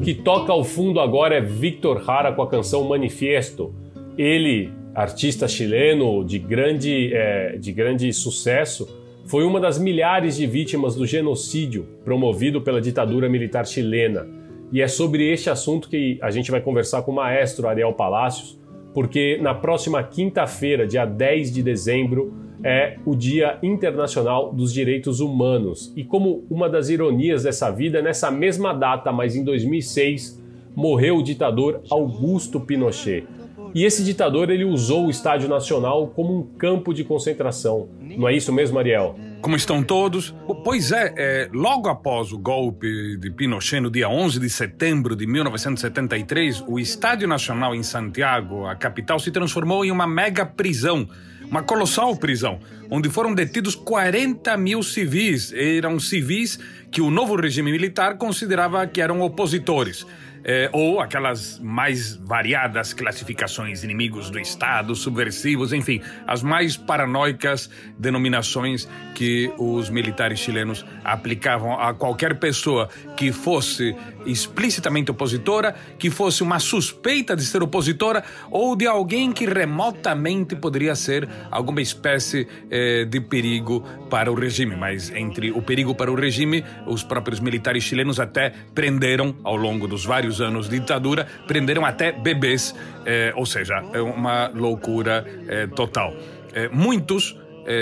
que 0.03 0.15
toca 0.15 0.51
ao 0.51 0.63
fundo 0.63 0.99
agora 0.99 1.35
é 1.35 1.41
Victor 1.41 2.03
Hara 2.05 2.33
com 2.33 2.41
a 2.41 2.49
canção 2.49 2.83
Manifesto. 2.83 3.73
Ele, 4.21 4.71
artista 4.93 5.47
chileno 5.47 6.23
de 6.23 6.37
grande, 6.37 7.11
é, 7.11 7.57
de 7.57 7.71
grande 7.71 8.13
sucesso, 8.13 8.87
foi 9.25 9.43
uma 9.43 9.59
das 9.59 9.79
milhares 9.79 10.35
de 10.35 10.45
vítimas 10.45 10.93
do 10.93 11.07
genocídio 11.07 11.87
promovido 12.05 12.61
pela 12.61 12.79
ditadura 12.79 13.27
militar 13.27 13.65
chilena. 13.65 14.27
E 14.71 14.79
é 14.79 14.87
sobre 14.87 15.27
este 15.27 15.49
assunto 15.49 15.89
que 15.89 16.19
a 16.21 16.29
gente 16.29 16.51
vai 16.51 16.61
conversar 16.61 17.01
com 17.01 17.11
o 17.11 17.15
maestro 17.15 17.67
Ariel 17.67 17.93
Palacios, 17.93 18.61
porque 18.93 19.39
na 19.41 19.55
próxima 19.55 20.03
quinta-feira, 20.03 20.85
dia 20.85 21.03
10 21.03 21.51
de 21.51 21.63
dezembro, 21.63 22.31
é 22.63 22.97
o 23.03 23.15
Dia 23.15 23.57
Internacional 23.63 24.53
dos 24.53 24.71
Direitos 24.71 25.19
Humanos. 25.19 25.91
E 25.95 26.03
como 26.03 26.45
uma 26.47 26.69
das 26.69 26.89
ironias 26.89 27.41
dessa 27.41 27.71
vida, 27.71 28.03
nessa 28.03 28.29
mesma 28.29 28.71
data, 28.71 29.11
mas 29.11 29.35
em 29.35 29.43
2006, 29.43 30.39
morreu 30.75 31.17
o 31.17 31.23
ditador 31.23 31.81
Augusto 31.89 32.59
Pinochet. 32.59 33.25
E 33.73 33.85
esse 33.85 34.03
ditador 34.03 34.49
ele 34.49 34.65
usou 34.65 35.07
o 35.07 35.09
Estádio 35.09 35.47
Nacional 35.47 36.07
como 36.07 36.37
um 36.37 36.43
campo 36.57 36.93
de 36.93 37.03
concentração. 37.03 37.89
Não 37.99 38.27
é 38.27 38.33
isso 38.35 38.51
mesmo, 38.51 38.77
Ariel? 38.77 39.15
Como 39.41 39.55
estão 39.55 39.81
todos? 39.81 40.35
Pois 40.63 40.91
é, 40.91 41.13
é, 41.17 41.49
logo 41.53 41.87
após 41.87 42.31
o 42.31 42.37
golpe 42.37 43.17
de 43.17 43.31
Pinochet, 43.31 43.79
no 43.79 43.89
dia 43.89 44.09
11 44.09 44.39
de 44.39 44.49
setembro 44.49 45.15
de 45.15 45.25
1973, 45.25 46.63
o 46.67 46.79
Estádio 46.79 47.27
Nacional 47.27 47.73
em 47.73 47.81
Santiago, 47.81 48.65
a 48.65 48.75
capital, 48.75 49.19
se 49.19 49.31
transformou 49.31 49.85
em 49.85 49.91
uma 49.91 50.05
mega 50.05 50.45
prisão 50.45 51.07
uma 51.51 51.61
colossal 51.61 52.15
prisão, 52.15 52.61
onde 52.89 53.09
foram 53.09 53.35
detidos 53.35 53.75
40 53.75 54.55
mil 54.55 54.81
civis. 54.81 55.51
Eram 55.51 55.99
civis 55.99 56.57
que 56.89 57.01
o 57.01 57.11
novo 57.11 57.35
regime 57.35 57.73
militar 57.73 58.17
considerava 58.17 58.87
que 58.87 59.01
eram 59.01 59.19
opositores 59.19 60.05
é, 60.43 60.69
ou 60.71 60.99
aquelas 60.99 61.59
mais 61.59 62.15
variadas 62.15 62.93
classificações, 62.93 63.83
inimigos 63.83 64.29
do 64.29 64.39
Estado, 64.39 64.95
subversivos, 64.95 65.73
enfim, 65.73 66.01
as 66.25 66.41
mais 66.43 66.77
paranoicas 66.77 67.69
denominações 67.97 68.87
que 69.15 69.51
os 69.57 69.89
militares 69.89 70.39
chilenos 70.39 70.85
aplicavam 71.03 71.79
a 71.79 71.93
qualquer 71.93 72.39
pessoa 72.39 72.89
que 73.15 73.31
fosse 73.31 73.95
explicitamente 74.25 75.11
opositora, 75.11 75.75
que 75.97 76.09
fosse 76.09 76.43
uma 76.43 76.59
suspeita 76.59 77.35
de 77.35 77.43
ser 77.43 77.61
opositora 77.61 78.23
ou 78.49 78.75
de 78.75 78.87
alguém 78.87 79.31
que 79.31 79.45
remotamente 79.45 80.55
poderia 80.55 80.95
ser 80.95 81.27
alguma 81.49 81.81
espécie 81.81 82.47
é, 82.69 83.05
de 83.05 83.19
perigo 83.19 83.81
para 84.09 84.31
o 84.31 84.35
regime. 84.35 84.75
Mas 84.75 85.11
entre 85.11 85.51
o 85.51 85.61
perigo 85.61 85.93
para 85.95 86.11
o 86.11 86.15
regime, 86.15 86.63
os 86.85 87.03
próprios 87.03 87.39
militares 87.39 87.83
chilenos 87.83 88.19
até 88.19 88.53
prenderam 88.73 89.35
ao 89.43 89.55
longo 89.55 89.87
dos 89.87 90.05
vários 90.05 90.30
anos 90.39 90.69
de 90.69 90.79
ditadura, 90.79 91.27
prenderam 91.47 91.85
até 91.85 92.11
bebês, 92.11 92.75
eh, 93.05 93.33
ou 93.35 93.45
seja, 93.45 93.83
é 93.93 94.01
uma 94.01 94.47
loucura 94.49 95.25
eh, 95.47 95.67
total. 95.67 96.13
Eh, 96.53 96.69
muitos 96.71 97.37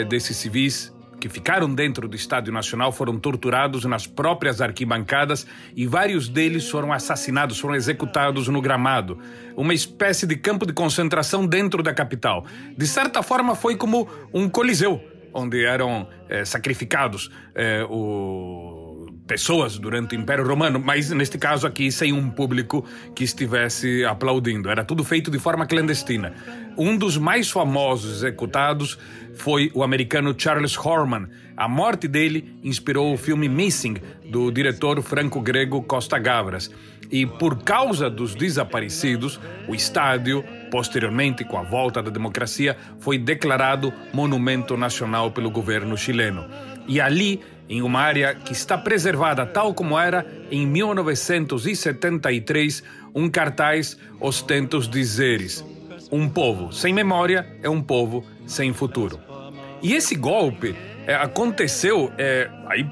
desses 0.09 0.35
civis 0.35 0.93
que 1.21 1.29
ficaram 1.29 1.73
dentro 1.73 2.05
do 2.05 2.17
Estádio 2.17 2.51
Nacional 2.51 2.91
foram 2.91 3.17
torturados 3.17 3.85
nas 3.85 4.05
próprias 4.05 4.59
arquibancadas 4.59 5.47
e 5.73 5.87
vários 5.87 6.27
deles 6.27 6.69
foram 6.69 6.91
assassinados, 6.91 7.57
foram 7.57 7.75
executados 7.75 8.49
no 8.49 8.61
gramado. 8.61 9.17
Uma 9.55 9.73
espécie 9.73 10.27
de 10.27 10.35
campo 10.35 10.65
de 10.65 10.73
concentração 10.73 11.47
dentro 11.47 11.81
da 11.81 11.93
capital. 11.93 12.45
De 12.77 12.85
certa 12.85 13.23
forma, 13.23 13.55
foi 13.55 13.77
como 13.77 14.05
um 14.33 14.49
coliseu, 14.49 15.01
onde 15.33 15.63
eram 15.63 16.09
sacrificados 16.43 17.31
o 17.89 18.68
pessoas 19.29 19.77
durante 19.77 20.15
o 20.15 20.19
Império 20.19 20.43
Romano, 20.43 20.81
mas 20.83 21.11
neste 21.11 21.37
caso 21.37 21.67
aqui 21.67 21.91
sem 21.91 22.11
um 22.11 22.31
público 22.31 22.83
que 23.13 23.23
estivesse 23.23 24.03
aplaudindo. 24.03 24.71
Era 24.71 24.83
tudo 24.83 25.03
feito 25.03 25.29
de 25.29 25.37
forma 25.37 25.67
clandestina. 25.67 26.33
Um 26.75 26.97
dos 26.97 27.15
mais 27.15 27.51
famosos 27.51 28.17
executados 28.17 28.97
foi 29.35 29.69
o 29.75 29.83
americano 29.83 30.33
Charles 30.35 30.75
Horman. 30.75 31.27
A 31.55 31.67
morte 31.67 32.07
dele 32.07 32.57
inspirou 32.63 33.13
o 33.13 33.17
filme 33.17 33.47
Missing, 33.47 33.97
do 34.25 34.49
diretor 34.49 34.99
franco-grego 35.03 35.83
Costa 35.83 36.17
Gavras. 36.17 36.71
E 37.11 37.27
por 37.27 37.63
causa 37.63 38.09
dos 38.09 38.33
desaparecidos, 38.33 39.39
o 39.67 39.75
estádio, 39.75 40.43
posteriormente 40.71 41.43
com 41.43 41.57
a 41.57 41.63
volta 41.63 42.01
da 42.01 42.09
democracia, 42.09 42.75
foi 42.99 43.19
declarado 43.19 43.93
monumento 44.11 44.75
nacional 44.75 45.29
pelo 45.29 45.51
governo 45.51 45.95
chileno. 45.95 46.47
E 46.87 46.99
ali 46.99 47.41
em 47.69 47.83
uma 47.83 47.99
área 47.99 48.33
que 48.33 48.51
está 48.51 48.77
preservada 48.77 49.45
tal 49.45 49.73
como 49.73 49.97
era 49.97 50.25
em 50.49 50.65
1973, 50.65 52.83
um 53.13 53.29
cartaz 53.29 53.97
ostenta 54.19 54.75
os 54.75 54.89
dizeres: 54.89 55.63
Um 56.11 56.27
povo 56.27 56.73
sem 56.73 56.91
memória 56.91 57.45
é 57.61 57.69
um 57.69 57.81
povo 57.81 58.25
sem 58.47 58.73
futuro. 58.73 59.19
E 59.81 59.93
esse 59.93 60.15
golpe 60.15 60.75
é, 61.05 61.15
aconteceu, 61.15 62.11
é, 62.17 62.49
aí 62.67 62.85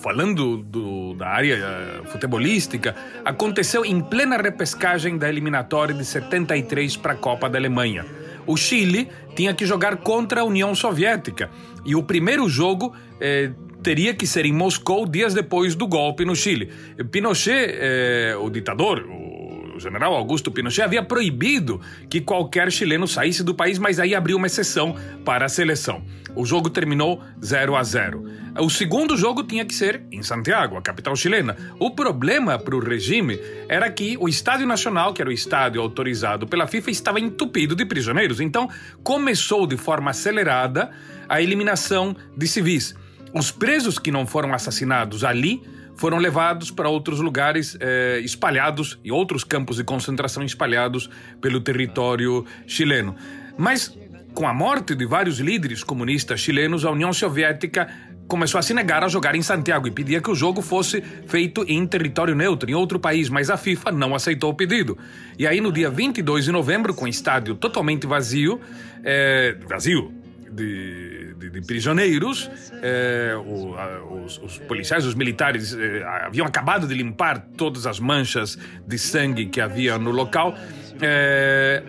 falando 0.00 0.58
do, 0.58 1.14
da 1.14 1.28
área 1.28 1.56
é, 1.56 2.02
futebolística, 2.06 2.94
aconteceu 3.24 3.84
em 3.84 4.00
plena 4.00 4.36
repescagem 4.36 5.18
da 5.18 5.28
eliminatória 5.28 5.94
de 5.94 6.04
73 6.04 6.96
para 6.96 7.12
a 7.12 7.16
Copa 7.16 7.50
da 7.50 7.58
Alemanha. 7.58 8.06
O 8.46 8.56
Chile 8.56 9.08
tinha 9.34 9.52
que 9.52 9.66
jogar 9.66 9.96
contra 9.98 10.40
a 10.40 10.44
União 10.44 10.74
Soviética 10.74 11.50
e 11.84 11.94
o 11.94 12.02
primeiro 12.02 12.48
jogo 12.48 12.94
é, 13.20 13.50
teria 13.82 14.14
que 14.14 14.26
ser 14.26 14.46
em 14.46 14.52
Moscou 14.52 15.06
dias 15.06 15.34
depois 15.34 15.74
do 15.74 15.86
golpe 15.86 16.24
no 16.24 16.36
Chile. 16.36 16.70
Pinochet, 17.10 17.76
é, 17.78 18.36
o 18.38 18.50
ditador, 18.50 19.06
o 19.08 19.80
general 19.80 20.14
Augusto 20.14 20.50
Pinochet 20.50 20.82
havia 20.82 21.02
proibido 21.02 21.80
que 22.08 22.20
qualquer 22.20 22.70
chileno 22.70 23.08
saísse 23.08 23.42
do 23.42 23.54
país, 23.54 23.78
mas 23.78 23.98
aí 23.98 24.14
abriu 24.14 24.36
uma 24.36 24.46
exceção 24.46 24.94
para 25.24 25.46
a 25.46 25.48
seleção. 25.48 26.04
O 26.36 26.44
jogo 26.44 26.68
terminou 26.70 27.22
0 27.42 27.74
a 27.74 27.82
0. 27.82 28.24
O 28.60 28.68
segundo 28.68 29.16
jogo 29.16 29.42
tinha 29.42 29.64
que 29.64 29.74
ser 29.74 30.02
em 30.12 30.22
Santiago, 30.22 30.76
a 30.76 30.82
capital 30.82 31.16
chilena. 31.16 31.56
O 31.78 31.90
problema 31.90 32.58
para 32.58 32.76
o 32.76 32.80
regime 32.80 33.40
era 33.68 33.90
que 33.90 34.16
o 34.20 34.28
Estádio 34.28 34.66
Nacional, 34.66 35.14
que 35.14 35.22
era 35.22 35.30
o 35.30 35.32
estádio 35.32 35.80
autorizado 35.80 36.46
pela 36.46 36.66
FIFA, 36.66 36.90
estava 36.90 37.18
entupido 37.18 37.74
de 37.74 37.84
prisioneiros. 37.84 38.40
Então, 38.40 38.68
começou 39.02 39.66
de 39.66 39.76
forma 39.76 40.10
acelerada 40.10 40.90
a 41.28 41.40
eliminação 41.40 42.14
de 42.36 42.46
civis. 42.46 42.94
Os 43.32 43.50
presos 43.50 43.98
que 43.98 44.10
não 44.10 44.26
foram 44.26 44.52
assassinados 44.52 45.24
ali 45.24 45.62
foram 45.96 46.18
levados 46.18 46.70
para 46.70 46.88
outros 46.88 47.20
lugares 47.20 47.76
eh, 47.78 48.20
espalhados 48.24 48.98
e 49.04 49.12
outros 49.12 49.44
campos 49.44 49.76
de 49.76 49.84
concentração 49.84 50.42
espalhados 50.42 51.10
pelo 51.40 51.60
território 51.60 52.44
chileno. 52.66 53.14
Mas 53.58 53.94
com 54.32 54.46
a 54.46 54.54
morte 54.54 54.94
de 54.94 55.04
vários 55.04 55.38
líderes 55.38 55.84
comunistas 55.84 56.40
chilenos, 56.40 56.84
a 56.84 56.90
União 56.90 57.12
Soviética 57.12 57.88
começou 58.26 58.58
a 58.58 58.62
se 58.62 58.72
negar 58.72 59.02
a 59.02 59.08
jogar 59.08 59.34
em 59.34 59.42
Santiago 59.42 59.88
e 59.88 59.90
pedia 59.90 60.20
que 60.20 60.30
o 60.30 60.34
jogo 60.34 60.62
fosse 60.62 61.02
feito 61.26 61.64
em 61.68 61.84
território 61.84 62.34
neutro, 62.34 62.70
em 62.70 62.74
outro 62.74 62.98
país, 62.98 63.28
mas 63.28 63.50
a 63.50 63.56
FIFA 63.56 63.90
não 63.90 64.14
aceitou 64.14 64.50
o 64.50 64.54
pedido. 64.54 64.96
E 65.36 65.46
aí, 65.46 65.60
no 65.60 65.72
dia 65.72 65.90
22 65.90 66.44
de 66.44 66.52
novembro, 66.52 66.94
com 66.94 67.06
o 67.06 67.08
estádio 67.08 67.56
totalmente 67.56 68.06
vazio, 68.06 68.60
é, 69.02 69.56
vazio 69.68 70.14
de, 70.50 71.29
de, 71.40 71.50
de 71.50 71.60
prisioneiros, 71.62 72.50
é, 72.82 73.34
o, 73.36 73.74
a, 73.74 74.04
os, 74.24 74.38
os, 74.38 74.58
policiais, 74.58 75.06
os 75.06 75.14
militares 75.14 75.74
é, 75.74 76.04
haviam 76.26 76.46
acabado 76.46 76.86
de 76.86 76.94
limpar 76.94 77.40
todas 77.56 77.86
as 77.86 77.98
manchas 77.98 78.58
de 78.86 78.98
sangue 78.98 79.46
que 79.46 79.60
havia 79.60 79.98
no 79.98 80.10
local. 80.10 80.54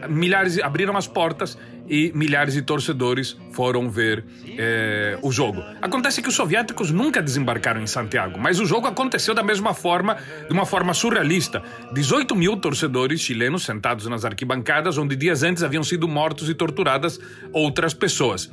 milhares 0.09 0.57
abriram 0.59 0.95
as 0.95 1.05
portas 1.05 1.57
e 1.91 2.09
milhares 2.15 2.53
de 2.53 2.61
torcedores 2.61 3.37
foram 3.51 3.89
ver 3.89 4.23
eh, 4.57 5.19
o 5.21 5.29
jogo. 5.29 5.61
Acontece 5.81 6.21
que 6.21 6.29
os 6.29 6.35
soviéticos 6.35 6.89
nunca 6.89 7.21
desembarcaram 7.21 7.81
em 7.81 7.87
Santiago, 7.87 8.39
mas 8.39 8.61
o 8.61 8.65
jogo 8.65 8.87
aconteceu 8.87 9.35
da 9.35 9.43
mesma 9.43 9.73
forma, 9.73 10.15
de 10.47 10.53
uma 10.53 10.65
forma 10.65 10.93
surrealista. 10.93 11.61
18 11.91 12.33
mil 12.33 12.55
torcedores 12.55 13.19
chilenos 13.19 13.63
sentados 13.63 14.07
nas 14.07 14.23
arquibancadas, 14.23 14.97
onde 14.97 15.17
dias 15.17 15.43
antes 15.43 15.63
haviam 15.63 15.83
sido 15.83 16.07
mortos 16.07 16.49
e 16.49 16.53
torturadas 16.53 17.19
outras 17.51 17.93
pessoas. 17.93 18.49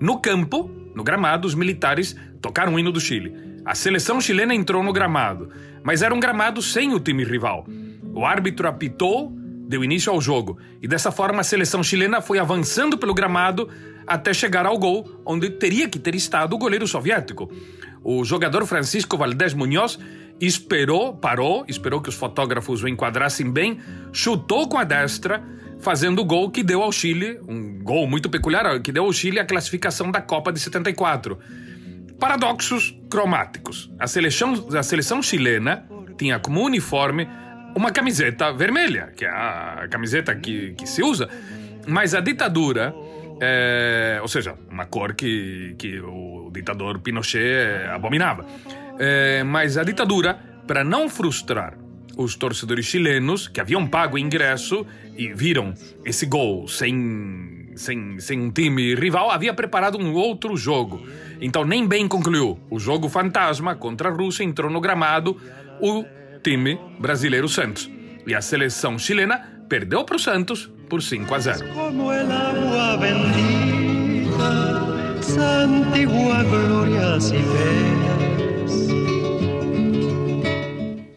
No 0.00 0.18
campo, 0.20 0.70
no 0.94 1.02
gramado, 1.02 1.46
os 1.46 1.54
militares 1.54 2.16
tocaram 2.40 2.74
o 2.74 2.78
hino 2.78 2.92
do 2.92 3.00
Chile. 3.00 3.60
A 3.64 3.74
seleção 3.74 4.20
chilena 4.20 4.54
entrou 4.54 4.82
no 4.82 4.92
gramado, 4.92 5.48
mas 5.82 6.02
era 6.02 6.14
um 6.14 6.20
gramado 6.20 6.60
sem 6.60 6.92
o 6.92 7.00
time 7.00 7.24
rival. 7.24 7.66
O 8.12 8.26
árbitro 8.26 8.68
apitou 8.68 9.32
deu 9.72 9.82
início 9.82 10.12
ao 10.12 10.20
jogo 10.20 10.58
e 10.82 10.86
dessa 10.86 11.10
forma 11.10 11.40
a 11.40 11.44
seleção 11.44 11.82
chilena 11.82 12.20
foi 12.20 12.38
avançando 12.38 12.98
pelo 12.98 13.14
gramado 13.14 13.70
até 14.06 14.34
chegar 14.34 14.66
ao 14.66 14.78
gol, 14.78 15.22
onde 15.24 15.48
teria 15.48 15.88
que 15.88 15.98
ter 15.98 16.14
estado 16.14 16.54
o 16.54 16.58
goleiro 16.58 16.86
soviético. 16.86 17.50
O 18.04 18.22
jogador 18.22 18.66
Francisco 18.66 19.16
Valdés 19.16 19.54
Munhoz 19.54 19.98
esperou, 20.38 21.16
parou, 21.16 21.64
esperou 21.68 22.02
que 22.02 22.08
os 22.10 22.14
fotógrafos 22.14 22.82
o 22.82 22.88
enquadrassem 22.88 23.50
bem, 23.50 23.78
chutou 24.12 24.68
com 24.68 24.76
a 24.76 24.84
destra, 24.84 25.42
fazendo 25.82 26.22
o 26.22 26.24
gol 26.24 26.50
que 26.50 26.62
deu 26.62 26.82
ao 26.82 26.92
Chile, 26.92 27.38
um 27.46 27.80
gol 27.82 28.06
muito 28.06 28.30
peculiar, 28.30 28.80
que 28.80 28.92
deu 28.92 29.04
ao 29.04 29.12
Chile 29.12 29.40
a 29.40 29.44
classificação 29.44 30.10
da 30.10 30.22
Copa 30.22 30.52
de 30.52 30.60
74. 30.60 31.38
Paradoxos 32.18 32.96
cromáticos. 33.10 33.90
A 33.98 34.06
seleção, 34.06 34.68
a 34.78 34.82
seleção 34.82 35.20
chilena 35.20 35.84
tinha 36.16 36.38
como 36.38 36.64
uniforme 36.64 37.28
uma 37.74 37.90
camiseta 37.90 38.52
vermelha, 38.52 39.12
que 39.16 39.24
é 39.24 39.28
a 39.28 39.88
camiseta 39.90 40.34
que, 40.36 40.72
que 40.74 40.86
se 40.86 41.02
usa. 41.02 41.28
Mas 41.86 42.14
a 42.14 42.20
ditadura, 42.20 42.94
é, 43.40 44.20
ou 44.22 44.28
seja, 44.28 44.54
uma 44.70 44.86
cor 44.86 45.14
que, 45.14 45.74
que 45.76 46.00
o 46.00 46.48
ditador 46.54 47.00
Pinochet 47.00 47.88
abominava. 47.92 48.46
É, 49.00 49.42
mas 49.42 49.76
a 49.76 49.82
ditadura, 49.82 50.38
para 50.64 50.84
não 50.84 51.08
frustrar 51.08 51.81
os 52.16 52.34
torcedores 52.36 52.86
chilenos 52.86 53.48
que 53.48 53.60
haviam 53.60 53.86
pago 53.86 54.18
ingresso 54.18 54.86
e 55.16 55.32
viram 55.32 55.74
esse 56.04 56.26
gol 56.26 56.68
sem, 56.68 57.70
sem, 57.74 58.18
sem 58.18 58.40
um 58.40 58.50
time 58.50 58.94
rival, 58.94 59.30
havia 59.30 59.54
preparado 59.54 59.98
um 59.98 60.12
outro 60.12 60.56
jogo. 60.56 61.06
Então 61.40 61.64
nem 61.64 61.86
bem 61.86 62.06
concluiu. 62.06 62.58
O 62.70 62.78
jogo 62.78 63.08
fantasma 63.08 63.74
contra 63.74 64.08
a 64.08 64.12
Rússia 64.12 64.44
entrou 64.44 64.70
no 64.70 64.80
gramado. 64.80 65.36
O 65.80 66.04
time 66.42 66.78
brasileiro 66.98 67.48
Santos. 67.48 67.90
E 68.26 68.34
a 68.34 68.40
seleção 68.40 68.98
chilena 68.98 69.64
perdeu 69.68 70.04
para 70.04 70.16
o 70.16 70.18
Santos 70.18 70.70
por 70.88 71.02
5 71.02 71.34
a 71.34 71.38
0. 71.38 71.66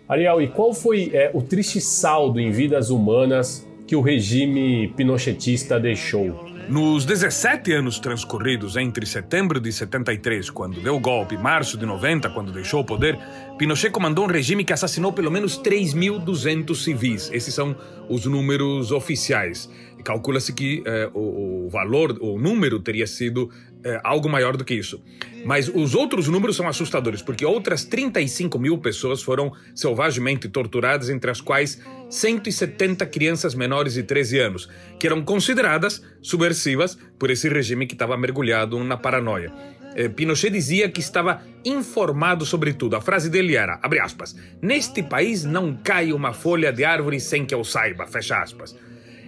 Ariel, 0.08 0.41
e 0.41 0.48
qual 0.48 0.74
foi 0.74 1.10
é, 1.13 1.32
o 1.34 1.41
triste 1.41 1.82
saldo 1.82 2.39
em 2.39 2.52
vidas 2.52 2.89
humanas 2.91 3.68
que 3.88 3.96
o 3.96 4.02
regime 4.02 4.94
pinochetista 4.96 5.80
deixou? 5.80 6.46
Nos 6.70 7.06
17 7.06 7.74
anos 7.74 8.00
transcorridos 8.00 8.76
entre 8.76 9.06
setembro 9.06 9.60
de 9.60 9.72
73, 9.72 10.50
quando 10.50 10.82
deu 10.82 10.96
o 10.96 11.00
golpe, 11.00 11.36
e 11.36 11.38
março 11.38 11.78
de 11.78 11.86
90, 11.86 12.30
quando 12.32 12.52
deixou 12.52 12.82
o 12.82 12.86
poder, 12.86 13.20
Pinochet 13.58 13.91
comandou 13.91 14.26
um 14.26 14.28
regime 14.28 14.65
que 14.65 14.74
assassinou 14.74 15.13
pelo 15.13 15.32
menos 15.32 15.60
3.200 15.62 16.76
civis. 16.76 17.30
Esses 17.32 17.54
são 17.54 17.76
os 18.10 18.26
números 18.26 18.91
oficiais. 18.91 19.70
Calcula-se 20.04 20.54
que 20.54 20.84
eh, 20.86 21.10
o, 21.13 21.65
o, 21.65 21.70
valor, 21.70 22.18
o 22.20 22.38
número 22.38 22.80
teria 22.80 23.08
sido 23.08 23.50
eh, 23.86 24.02
algo 24.04 24.28
maior 24.28 24.58
do 24.58 24.65
que 24.65 24.74
isso. 24.74 25.00
Mas 25.45 25.69
os 25.69 25.93
outros 25.93 26.28
números 26.28 26.56
são 26.56 26.67
assustadores, 26.67 27.21
porque 27.21 27.45
outras 27.45 27.86
35 27.86 28.58
mil 28.58 28.80
pessoas 28.80 29.21
foram 29.21 29.54
selvagemente 29.76 30.50
torturadas, 30.50 31.08
entre 31.08 31.30
as 31.30 31.39
quais 31.39 31.80
170 32.10 33.06
crianças 33.06 33.54
menores 33.54 33.93
de 33.93 34.02
13 34.02 34.39
anos, 34.39 34.69
que 35.00 35.06
eram 35.06 35.21
consideradas 35.24 36.02
subversivas 36.19 36.98
por 37.19 37.30
esse 37.30 37.48
regime 37.48 37.86
que 37.86 37.93
estava 37.93 38.17
mergulhado 38.17 38.84
na 38.84 38.98
paranoia. 38.98 39.54
Eh, 39.95 40.10
Pinochet 40.10 40.50
dizia 40.52 40.89
que 40.89 41.00
estava 41.00 41.43
informado 41.63 42.43
sobre 42.43 42.74
tudo. 42.74 42.95
A 42.95 43.02
frase 43.02 43.30
dele 43.30 43.56
era, 43.56 43.80
abre 43.84 44.00
aspas, 44.00 44.36
neste 44.60 45.04
país 45.04 45.45
não 45.45 45.76
cai 45.76 46.12
uma 46.12 46.34
folha 46.34 46.74
de 46.74 46.84
árvore 46.84 47.19
sem 47.19 47.45
que 47.45 47.54
eu 47.54 47.63
saiba, 47.63 48.08
fecha 48.08 48.41
aspas. 48.41 48.76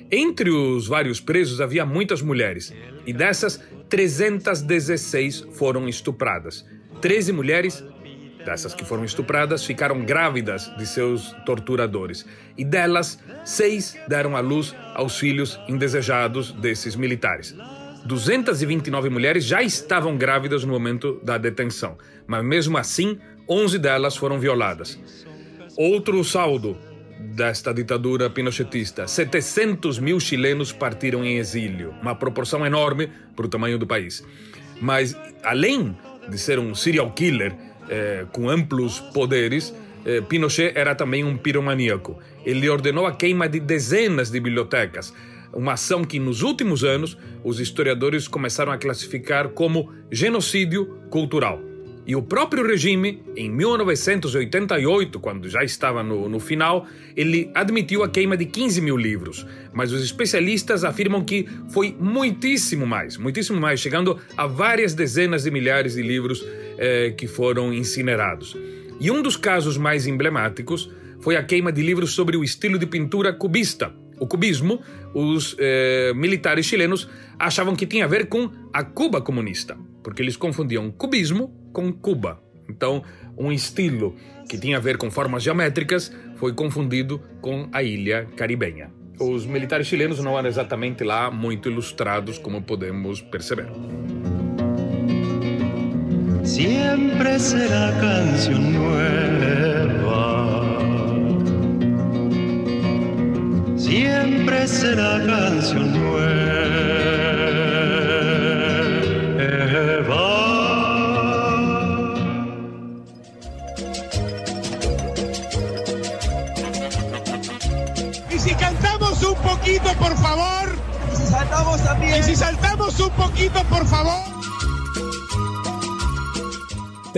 Entre 0.09 0.49
os 0.49 0.87
vários 0.87 1.19
presos 1.19 1.61
havia 1.61 1.85
muitas 1.85 2.21
mulheres, 2.21 2.73
e 3.05 3.11
dessas, 3.11 3.61
316 3.89 5.47
foram 5.53 5.87
estupradas. 5.87 6.65
13 7.01 7.31
mulheres 7.31 7.83
dessas 8.45 8.73
que 8.73 8.85
foram 8.85 9.03
estupradas 9.03 9.65
ficaram 9.65 10.05
grávidas 10.05 10.71
de 10.77 10.85
seus 10.85 11.33
torturadores, 11.45 12.25
e 12.57 12.63
delas, 12.63 13.19
seis 13.43 13.97
deram 14.07 14.37
à 14.37 14.39
luz 14.39 14.73
aos 14.95 15.19
filhos 15.19 15.59
indesejados 15.67 16.53
desses 16.53 16.95
militares. 16.95 17.53
229 18.05 19.09
mulheres 19.09 19.43
já 19.43 19.61
estavam 19.61 20.17
grávidas 20.17 20.63
no 20.63 20.71
momento 20.71 21.19
da 21.21 21.37
detenção, 21.37 21.97
mas 22.25 22.43
mesmo 22.43 22.77
assim, 22.77 23.19
11 23.49 23.77
delas 23.79 24.15
foram 24.15 24.39
violadas. 24.39 24.97
Outro 25.75 26.23
saldo 26.23 26.77
desta 27.19 27.73
ditadura 27.73 28.29
pinochetista. 28.29 29.07
700 29.07 29.99
mil 29.99 30.19
chilenos 30.19 30.71
partiram 30.71 31.23
em 31.23 31.37
exílio, 31.37 31.93
uma 32.01 32.15
proporção 32.15 32.65
enorme 32.65 33.09
para 33.35 33.45
o 33.45 33.49
tamanho 33.49 33.77
do 33.77 33.87
país. 33.87 34.23
Mas, 34.81 35.15
além 35.43 35.97
de 36.29 36.37
ser 36.37 36.59
um 36.59 36.75
serial 36.75 37.11
killer 37.11 37.55
eh, 37.89 38.25
com 38.31 38.49
amplos 38.49 38.99
poderes, 38.99 39.73
eh, 40.05 40.21
Pinochet 40.21 40.71
era 40.75 40.95
também 40.95 41.23
um 41.23 41.37
piromaníaco. 41.37 42.19
Ele 42.45 42.69
ordenou 42.69 43.05
a 43.05 43.13
queima 43.13 43.47
de 43.49 43.59
dezenas 43.59 44.29
de 44.29 44.39
bibliotecas, 44.39 45.13
uma 45.53 45.73
ação 45.73 46.03
que 46.03 46.19
nos 46.19 46.43
últimos 46.43 46.83
anos 46.83 47.17
os 47.43 47.59
historiadores 47.59 48.27
começaram 48.27 48.71
a 48.71 48.77
classificar 48.77 49.49
como 49.49 49.91
genocídio 50.11 50.97
cultural. 51.09 51.59
E 52.07 52.15
o 52.15 52.21
próprio 52.21 52.65
regime, 52.65 53.21
em 53.35 53.51
1988, 53.51 55.19
quando 55.19 55.49
já 55.49 55.61
estava 55.61 56.01
no, 56.01 56.29
no, 56.29 56.39
final, 56.39 56.87
ele 57.17 57.51
admitiu 57.53 58.01
a 58.01 58.07
queima 58.07 58.37
de 58.37 58.45
15 58.45 58.79
mil 58.79 58.95
livros. 58.95 59.45
Mas 59.73 59.91
os 59.91 60.01
especialistas 60.01 60.85
afirmam 60.85 61.21
que 61.25 61.45
foi 61.67 61.93
muitíssimo 61.99 62.87
mais, 62.87 63.17
muitíssimo 63.17 63.59
mais, 63.59 63.81
chegando 63.81 64.17
a 64.37 64.47
várias 64.47 64.93
dezenas 64.93 65.43
de 65.43 65.51
milhares 65.51 65.95
de 65.95 66.01
livros 66.01 66.45
eh, 66.77 67.13
que 67.17 67.27
foram 67.27 67.73
incinerados. 67.73 68.55
E 69.01 69.11
um 69.11 69.21
dos 69.21 69.35
casos 69.35 69.77
mais 69.77 70.07
emblemáticos 70.07 70.89
foi 71.19 71.35
a 71.35 71.43
queima 71.43 71.73
de 71.73 71.81
livros 71.81 72.11
sobre 72.11 72.37
o 72.37 72.43
estilo 72.43 72.79
de 72.79 72.85
pintura 72.85 73.33
cubista. 73.33 73.93
O 74.17 74.25
cubismo, 74.25 74.81
os 75.13 75.57
eh, 75.59 76.13
militares 76.15 76.65
chilenos 76.65 77.09
achavam 77.37 77.75
que 77.75 77.85
tinha 77.85 78.05
a 78.05 78.07
ver 78.07 78.27
com 78.27 78.49
a 78.71 78.81
Cuba 78.81 79.21
comunista, 79.21 79.77
porque 80.01 80.21
eles 80.21 80.37
confundiam 80.37 80.89
cubismo 80.89 81.66
com 81.77 81.93
Cuba. 81.93 82.41
Então, 82.67 83.03
um 83.37 83.51
estilo 83.51 84.15
que 84.49 84.57
tinha 84.57 84.77
a 84.77 84.79
ver 84.79 84.97
com 84.97 85.11
formas 85.11 85.43
geométricas, 85.43 86.11
foi 86.37 86.51
confundido 86.53 87.21
com 87.39 87.69
a 87.71 87.83
ilha 87.83 88.27
caribenha. 88.35 88.89
Os 89.19 89.45
militares 89.45 89.85
chilenos 89.85 90.19
não 90.19 90.35
eram 90.35 90.49
exatamente 90.49 91.03
lá 91.03 91.29
muito 91.29 91.69
ilustrados, 91.69 92.39
como 92.39 92.63
podemos 92.63 93.21
perceber. 93.21 93.67
Siempre 96.43 97.37
será 97.37 97.91
canción 97.99 98.73
nueva. 98.73 100.17
Siempre 103.77 104.67
será 104.67 105.19
nueva. 105.19 106.46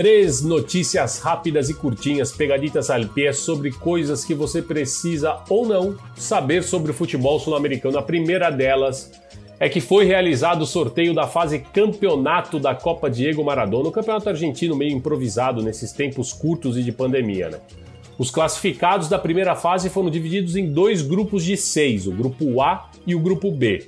Três 0.00 0.40
notícias 0.40 1.18
rápidas 1.18 1.68
e 1.68 1.74
curtinhas, 1.74 2.32
pegaditas 2.32 2.88
al 2.88 3.04
pé, 3.04 3.34
sobre 3.34 3.70
coisas 3.70 4.24
que 4.24 4.32
você 4.32 4.62
precisa 4.62 5.40
ou 5.46 5.68
não 5.68 5.94
saber 6.16 6.62
sobre 6.62 6.90
o 6.90 6.94
futebol 6.94 7.38
sul-americano. 7.38 7.98
A 7.98 8.02
primeira 8.02 8.48
delas 8.48 9.12
é 9.58 9.68
que 9.68 9.78
foi 9.78 10.06
realizado 10.06 10.62
o 10.62 10.66
sorteio 10.66 11.12
da 11.12 11.26
fase 11.26 11.58
campeonato 11.58 12.58
da 12.58 12.74
Copa 12.74 13.10
Diego 13.10 13.44
Maradona, 13.44 13.90
o 13.90 13.92
campeonato 13.92 14.30
argentino 14.30 14.74
meio 14.74 14.96
improvisado 14.96 15.62
nesses 15.62 15.92
tempos 15.92 16.32
curtos 16.32 16.78
e 16.78 16.82
de 16.82 16.92
pandemia, 16.92 17.50
né? 17.50 17.58
Os 18.18 18.30
classificados 18.30 19.06
da 19.06 19.18
primeira 19.18 19.54
fase 19.54 19.90
foram 19.90 20.08
divididos 20.08 20.56
em 20.56 20.72
dois 20.72 21.02
grupos 21.02 21.44
de 21.44 21.58
seis, 21.58 22.06
o 22.06 22.12
grupo 22.12 22.62
A 22.62 22.88
e 23.06 23.14
o 23.14 23.20
grupo 23.20 23.50
B. 23.50 23.86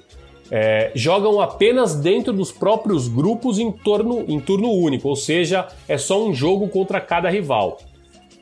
É, 0.54 0.92
jogam 0.94 1.40
apenas 1.40 1.94
dentro 1.94 2.30
dos 2.30 2.52
próprios 2.52 3.08
grupos 3.08 3.58
em, 3.58 3.72
torno, 3.72 4.22
em 4.28 4.38
turno 4.38 4.70
único, 4.70 5.08
ou 5.08 5.16
seja, 5.16 5.66
é 5.88 5.96
só 5.96 6.22
um 6.22 6.34
jogo 6.34 6.68
contra 6.68 7.00
cada 7.00 7.30
rival. 7.30 7.78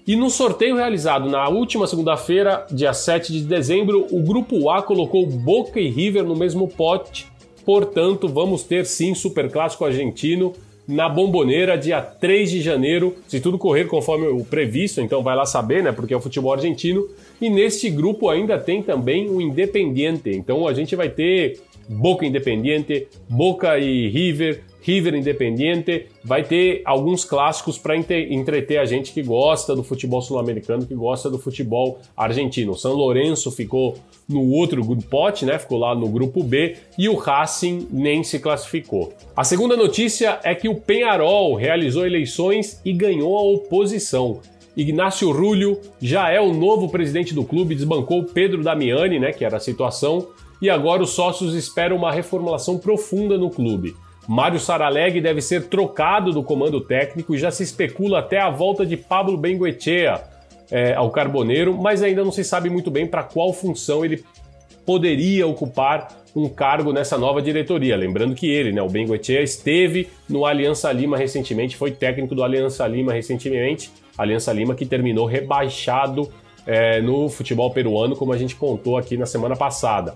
E 0.04 0.16
no 0.16 0.28
sorteio 0.28 0.74
realizado 0.74 1.30
na 1.30 1.48
última 1.48 1.86
segunda-feira, 1.86 2.66
dia 2.68 2.92
7 2.92 3.32
de 3.32 3.44
dezembro, 3.44 4.08
o 4.10 4.20
grupo 4.20 4.68
A 4.68 4.82
colocou 4.82 5.24
Boca 5.24 5.78
e 5.78 5.88
River 5.88 6.24
no 6.24 6.34
mesmo 6.34 6.66
pote, 6.66 7.28
portanto, 7.64 8.26
vamos 8.26 8.64
ter 8.64 8.86
sim 8.86 9.14
Superclássico 9.14 9.84
argentino 9.84 10.52
na 10.88 11.08
Bomboneira, 11.08 11.78
dia 11.78 12.02
3 12.02 12.50
de 12.50 12.60
janeiro, 12.60 13.14
se 13.28 13.40
tudo 13.40 13.56
correr 13.56 13.84
conforme 13.84 14.26
o 14.26 14.44
previsto, 14.44 15.00
então 15.00 15.22
vai 15.22 15.36
lá 15.36 15.46
saber, 15.46 15.84
né? 15.84 15.92
Porque 15.92 16.12
é 16.12 16.16
o 16.16 16.20
futebol 16.20 16.52
argentino. 16.52 17.06
E 17.40 17.48
neste 17.48 17.88
grupo 17.88 18.28
ainda 18.28 18.58
tem 18.58 18.82
também 18.82 19.30
o 19.30 19.40
Independiente. 19.40 20.30
Então 20.30 20.66
a 20.66 20.74
gente 20.74 20.96
vai 20.96 21.08
ter 21.08 21.60
Boca 21.90 22.24
Independiente, 22.24 23.08
Boca 23.28 23.76
e 23.76 24.08
River, 24.08 24.62
River 24.80 25.14
Independiente, 25.16 26.06
vai 26.24 26.44
ter 26.44 26.82
alguns 26.84 27.24
clássicos 27.24 27.78
para 27.78 27.96
entreter 27.96 28.78
a 28.78 28.84
gente 28.84 29.12
que 29.12 29.22
gosta 29.22 29.74
do 29.74 29.82
futebol 29.82 30.22
sul-americano, 30.22 30.86
que 30.86 30.94
gosta 30.94 31.28
do 31.28 31.36
futebol 31.36 31.98
argentino. 32.16 32.72
O 32.72 32.76
São 32.76 32.92
Lourenço 32.92 33.50
ficou 33.50 33.96
no 34.28 34.52
outro 34.52 34.80
pote, 35.10 35.44
né? 35.44 35.58
Ficou 35.58 35.78
lá 35.78 35.92
no 35.92 36.08
grupo 36.08 36.44
B 36.44 36.76
e 36.96 37.08
o 37.08 37.16
Racing 37.16 37.88
nem 37.90 38.22
se 38.22 38.38
classificou. 38.38 39.12
A 39.36 39.42
segunda 39.42 39.76
notícia 39.76 40.38
é 40.44 40.54
que 40.54 40.68
o 40.68 40.76
Penharol 40.76 41.56
realizou 41.56 42.06
eleições 42.06 42.80
e 42.84 42.92
ganhou 42.92 43.36
a 43.36 43.42
oposição. 43.42 44.40
Ignácio 44.76 45.30
Rulho 45.32 45.80
já 46.00 46.30
é 46.30 46.40
o 46.40 46.54
novo 46.54 46.88
presidente 46.88 47.34
do 47.34 47.44
clube, 47.44 47.74
desbancou 47.74 48.24
Pedro 48.24 48.62
Damiani, 48.62 49.18
né, 49.18 49.32
que 49.32 49.44
era 49.44 49.56
a 49.56 49.60
situação, 49.60 50.28
e 50.60 50.68
agora 50.68 51.02
os 51.02 51.10
sócios 51.10 51.54
esperam 51.54 51.96
uma 51.96 52.12
reformulação 52.12 52.78
profunda 52.78 53.38
no 53.38 53.50
clube. 53.50 53.96
Mário 54.28 54.60
Saraleg 54.60 55.20
deve 55.20 55.40
ser 55.40 55.68
trocado 55.68 56.32
do 56.32 56.42
comando 56.42 56.80
técnico 56.80 57.34
e 57.34 57.38
já 57.38 57.50
se 57.50 57.62
especula 57.62 58.20
até 58.20 58.38
a 58.38 58.50
volta 58.50 58.86
de 58.86 58.96
Pablo 58.96 59.36
Benguechea 59.36 60.22
é, 60.70 60.94
ao 60.94 61.10
Carboneiro, 61.10 61.76
mas 61.76 62.02
ainda 62.02 62.22
não 62.22 62.30
se 62.30 62.44
sabe 62.44 62.70
muito 62.70 62.90
bem 62.90 63.06
para 63.06 63.24
qual 63.24 63.52
função 63.52 64.04
ele 64.04 64.22
poderia 64.86 65.46
ocupar 65.46 66.08
um 66.34 66.48
cargo 66.48 66.92
nessa 66.92 67.18
nova 67.18 67.42
diretoria. 67.42 67.96
Lembrando 67.96 68.34
que 68.34 68.48
ele, 68.48 68.72
né, 68.72 68.80
o 68.80 68.88
Benguechea, 68.88 69.42
esteve 69.42 70.08
no 70.28 70.46
Aliança 70.46 70.92
Lima 70.92 71.16
recentemente, 71.16 71.76
foi 71.76 71.90
técnico 71.90 72.34
do 72.34 72.44
Aliança 72.44 72.86
Lima 72.86 73.12
recentemente, 73.12 73.90
Aliança 74.16 74.52
Lima 74.52 74.74
que 74.74 74.86
terminou 74.86 75.26
rebaixado 75.26 76.30
é, 76.66 77.00
no 77.00 77.28
futebol 77.28 77.70
peruano, 77.70 78.14
como 78.14 78.32
a 78.32 78.38
gente 78.38 78.54
contou 78.54 78.96
aqui 78.96 79.16
na 79.16 79.26
semana 79.26 79.56
passada. 79.56 80.14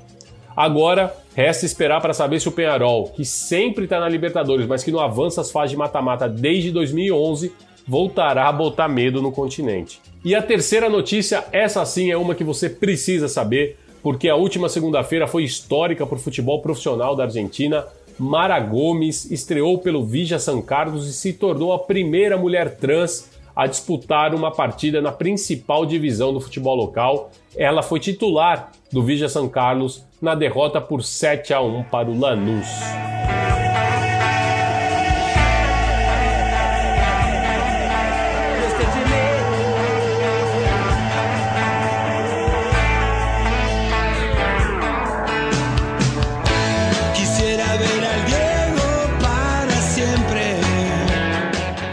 Agora, 0.56 1.14
resta 1.34 1.66
esperar 1.66 2.00
para 2.00 2.14
saber 2.14 2.40
se 2.40 2.48
o 2.48 2.52
Penharol, 2.52 3.08
que 3.08 3.24
sempre 3.24 3.84
está 3.84 3.98
na 3.98 4.08
Libertadores, 4.08 4.66
mas 4.66 4.84
que 4.84 4.92
não 4.92 5.00
avança 5.00 5.40
as 5.40 5.50
fases 5.50 5.72
de 5.72 5.76
mata-mata 5.76 6.28
desde 6.28 6.70
2011, 6.70 7.52
voltará 7.86 8.48
a 8.48 8.52
botar 8.52 8.88
medo 8.88 9.20
no 9.20 9.32
continente. 9.32 10.00
E 10.24 10.34
a 10.34 10.42
terceira 10.42 10.88
notícia, 10.88 11.44
essa 11.52 11.84
sim 11.84 12.10
é 12.10 12.16
uma 12.16 12.34
que 12.34 12.44
você 12.44 12.70
precisa 12.70 13.28
saber, 13.28 13.76
porque 14.02 14.28
a 14.28 14.36
última 14.36 14.68
segunda-feira 14.68 15.26
foi 15.26 15.44
histórica 15.44 16.06
para 16.06 16.16
o 16.16 16.20
futebol 16.20 16.62
profissional 16.62 17.16
da 17.16 17.24
Argentina. 17.24 17.84
Mara 18.18 18.58
Gomes 18.60 19.30
estreou 19.30 19.78
pelo 19.78 20.04
Vija 20.04 20.38
San 20.38 20.62
Carlos 20.62 21.08
e 21.08 21.12
se 21.12 21.32
tornou 21.32 21.72
a 21.72 21.78
primeira 21.80 22.36
mulher 22.36 22.76
trans 22.76 23.28
a 23.56 23.66
disputar 23.66 24.34
uma 24.34 24.50
partida 24.50 25.00
na 25.00 25.12
principal 25.12 25.86
divisão 25.86 26.32
do 26.32 26.40
futebol 26.40 26.74
local. 26.74 27.30
Ela 27.56 27.82
foi 27.82 28.00
titular 28.00 28.72
do 28.90 29.02
Vija 29.02 29.28
San 29.28 29.48
Carlos 29.48 30.04
na 30.24 30.34
derrota 30.34 30.80
por 30.80 31.02
7 31.02 31.52
a 31.52 31.60
1 31.60 31.84
para 31.84 32.10
o 32.10 32.18
Lanús. 32.18 32.66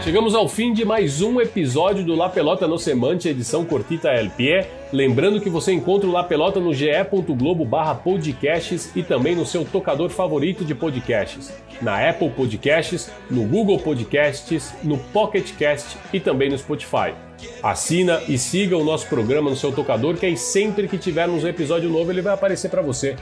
Chegamos 0.02 0.34
ao 0.34 0.48
fim 0.48 0.72
de 0.72 0.84
mais 0.84 1.20
um 1.20 1.40
episódio 1.40 2.04
do 2.04 2.14
La 2.14 2.28
Pelota 2.28 2.66
no 2.66 2.78
Semante, 2.78 3.28
edição 3.28 3.64
Cortita 3.64 4.08
LP. 4.08 4.81
Lembrando 4.92 5.40
que 5.40 5.48
você 5.48 5.72
encontra 5.72 6.06
o 6.06 6.12
La 6.12 6.22
Pelota 6.22 6.60
no 6.60 6.74
ge.globo 6.74 7.64
barra 7.64 7.94
podcasts 7.94 8.94
e 8.94 9.02
também 9.02 9.34
no 9.34 9.46
seu 9.46 9.64
tocador 9.64 10.10
favorito 10.10 10.66
de 10.66 10.74
podcasts, 10.74 11.50
na 11.80 12.10
Apple 12.10 12.28
Podcasts, 12.28 13.10
no 13.30 13.42
Google 13.44 13.78
Podcasts, 13.78 14.74
no 14.84 14.98
Pocket 14.98 15.52
Cast 15.56 15.96
e 16.12 16.20
também 16.20 16.50
no 16.50 16.58
Spotify. 16.58 17.14
Assina 17.62 18.20
e 18.28 18.36
siga 18.36 18.76
o 18.76 18.84
nosso 18.84 19.06
programa 19.06 19.48
no 19.48 19.56
seu 19.56 19.72
tocador, 19.72 20.16
que 20.16 20.26
aí 20.26 20.36
sempre 20.36 20.86
que 20.86 20.98
tivermos 20.98 21.42
um 21.42 21.48
episódio 21.48 21.88
novo 21.88 22.10
ele 22.12 22.20
vai 22.20 22.34
aparecer 22.34 22.68
para 22.68 22.82
você. 22.82 23.16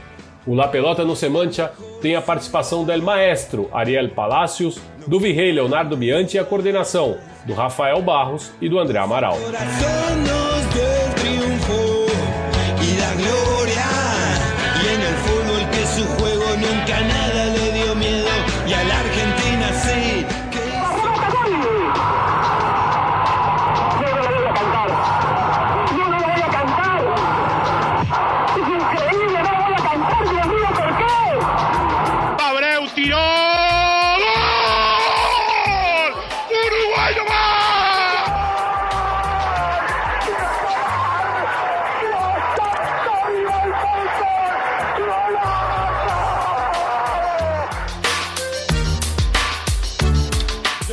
O 0.45 0.53
La 0.53 0.67
Pelota 0.67 1.05
no 1.05 1.15
Semantia 1.15 1.71
tem 2.01 2.15
a 2.15 2.21
participação 2.21 2.83
do 2.83 3.01
Maestro 3.01 3.69
Ariel 3.71 4.09
Palacios, 4.09 4.77
do 5.07 5.19
Virrei 5.19 5.53
Leonardo 5.53 5.95
Bianchi 5.95 6.35
e 6.35 6.39
a 6.39 6.43
coordenação 6.43 7.17
do 7.45 7.53
Rafael 7.53 8.01
Barros 8.01 8.51
e 8.59 8.67
do 8.67 8.77
André 8.77 8.99
Amaral. 8.99 9.37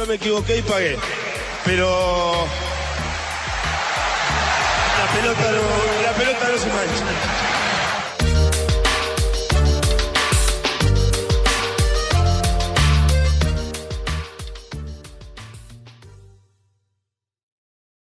Me 0.08 0.14
equivoqué 0.14 0.56
y 0.56 0.62
pagué. 0.62 0.96
Pero 1.64 2.46
la 4.98 5.12
pelota 5.14 5.52
no, 5.52 5.87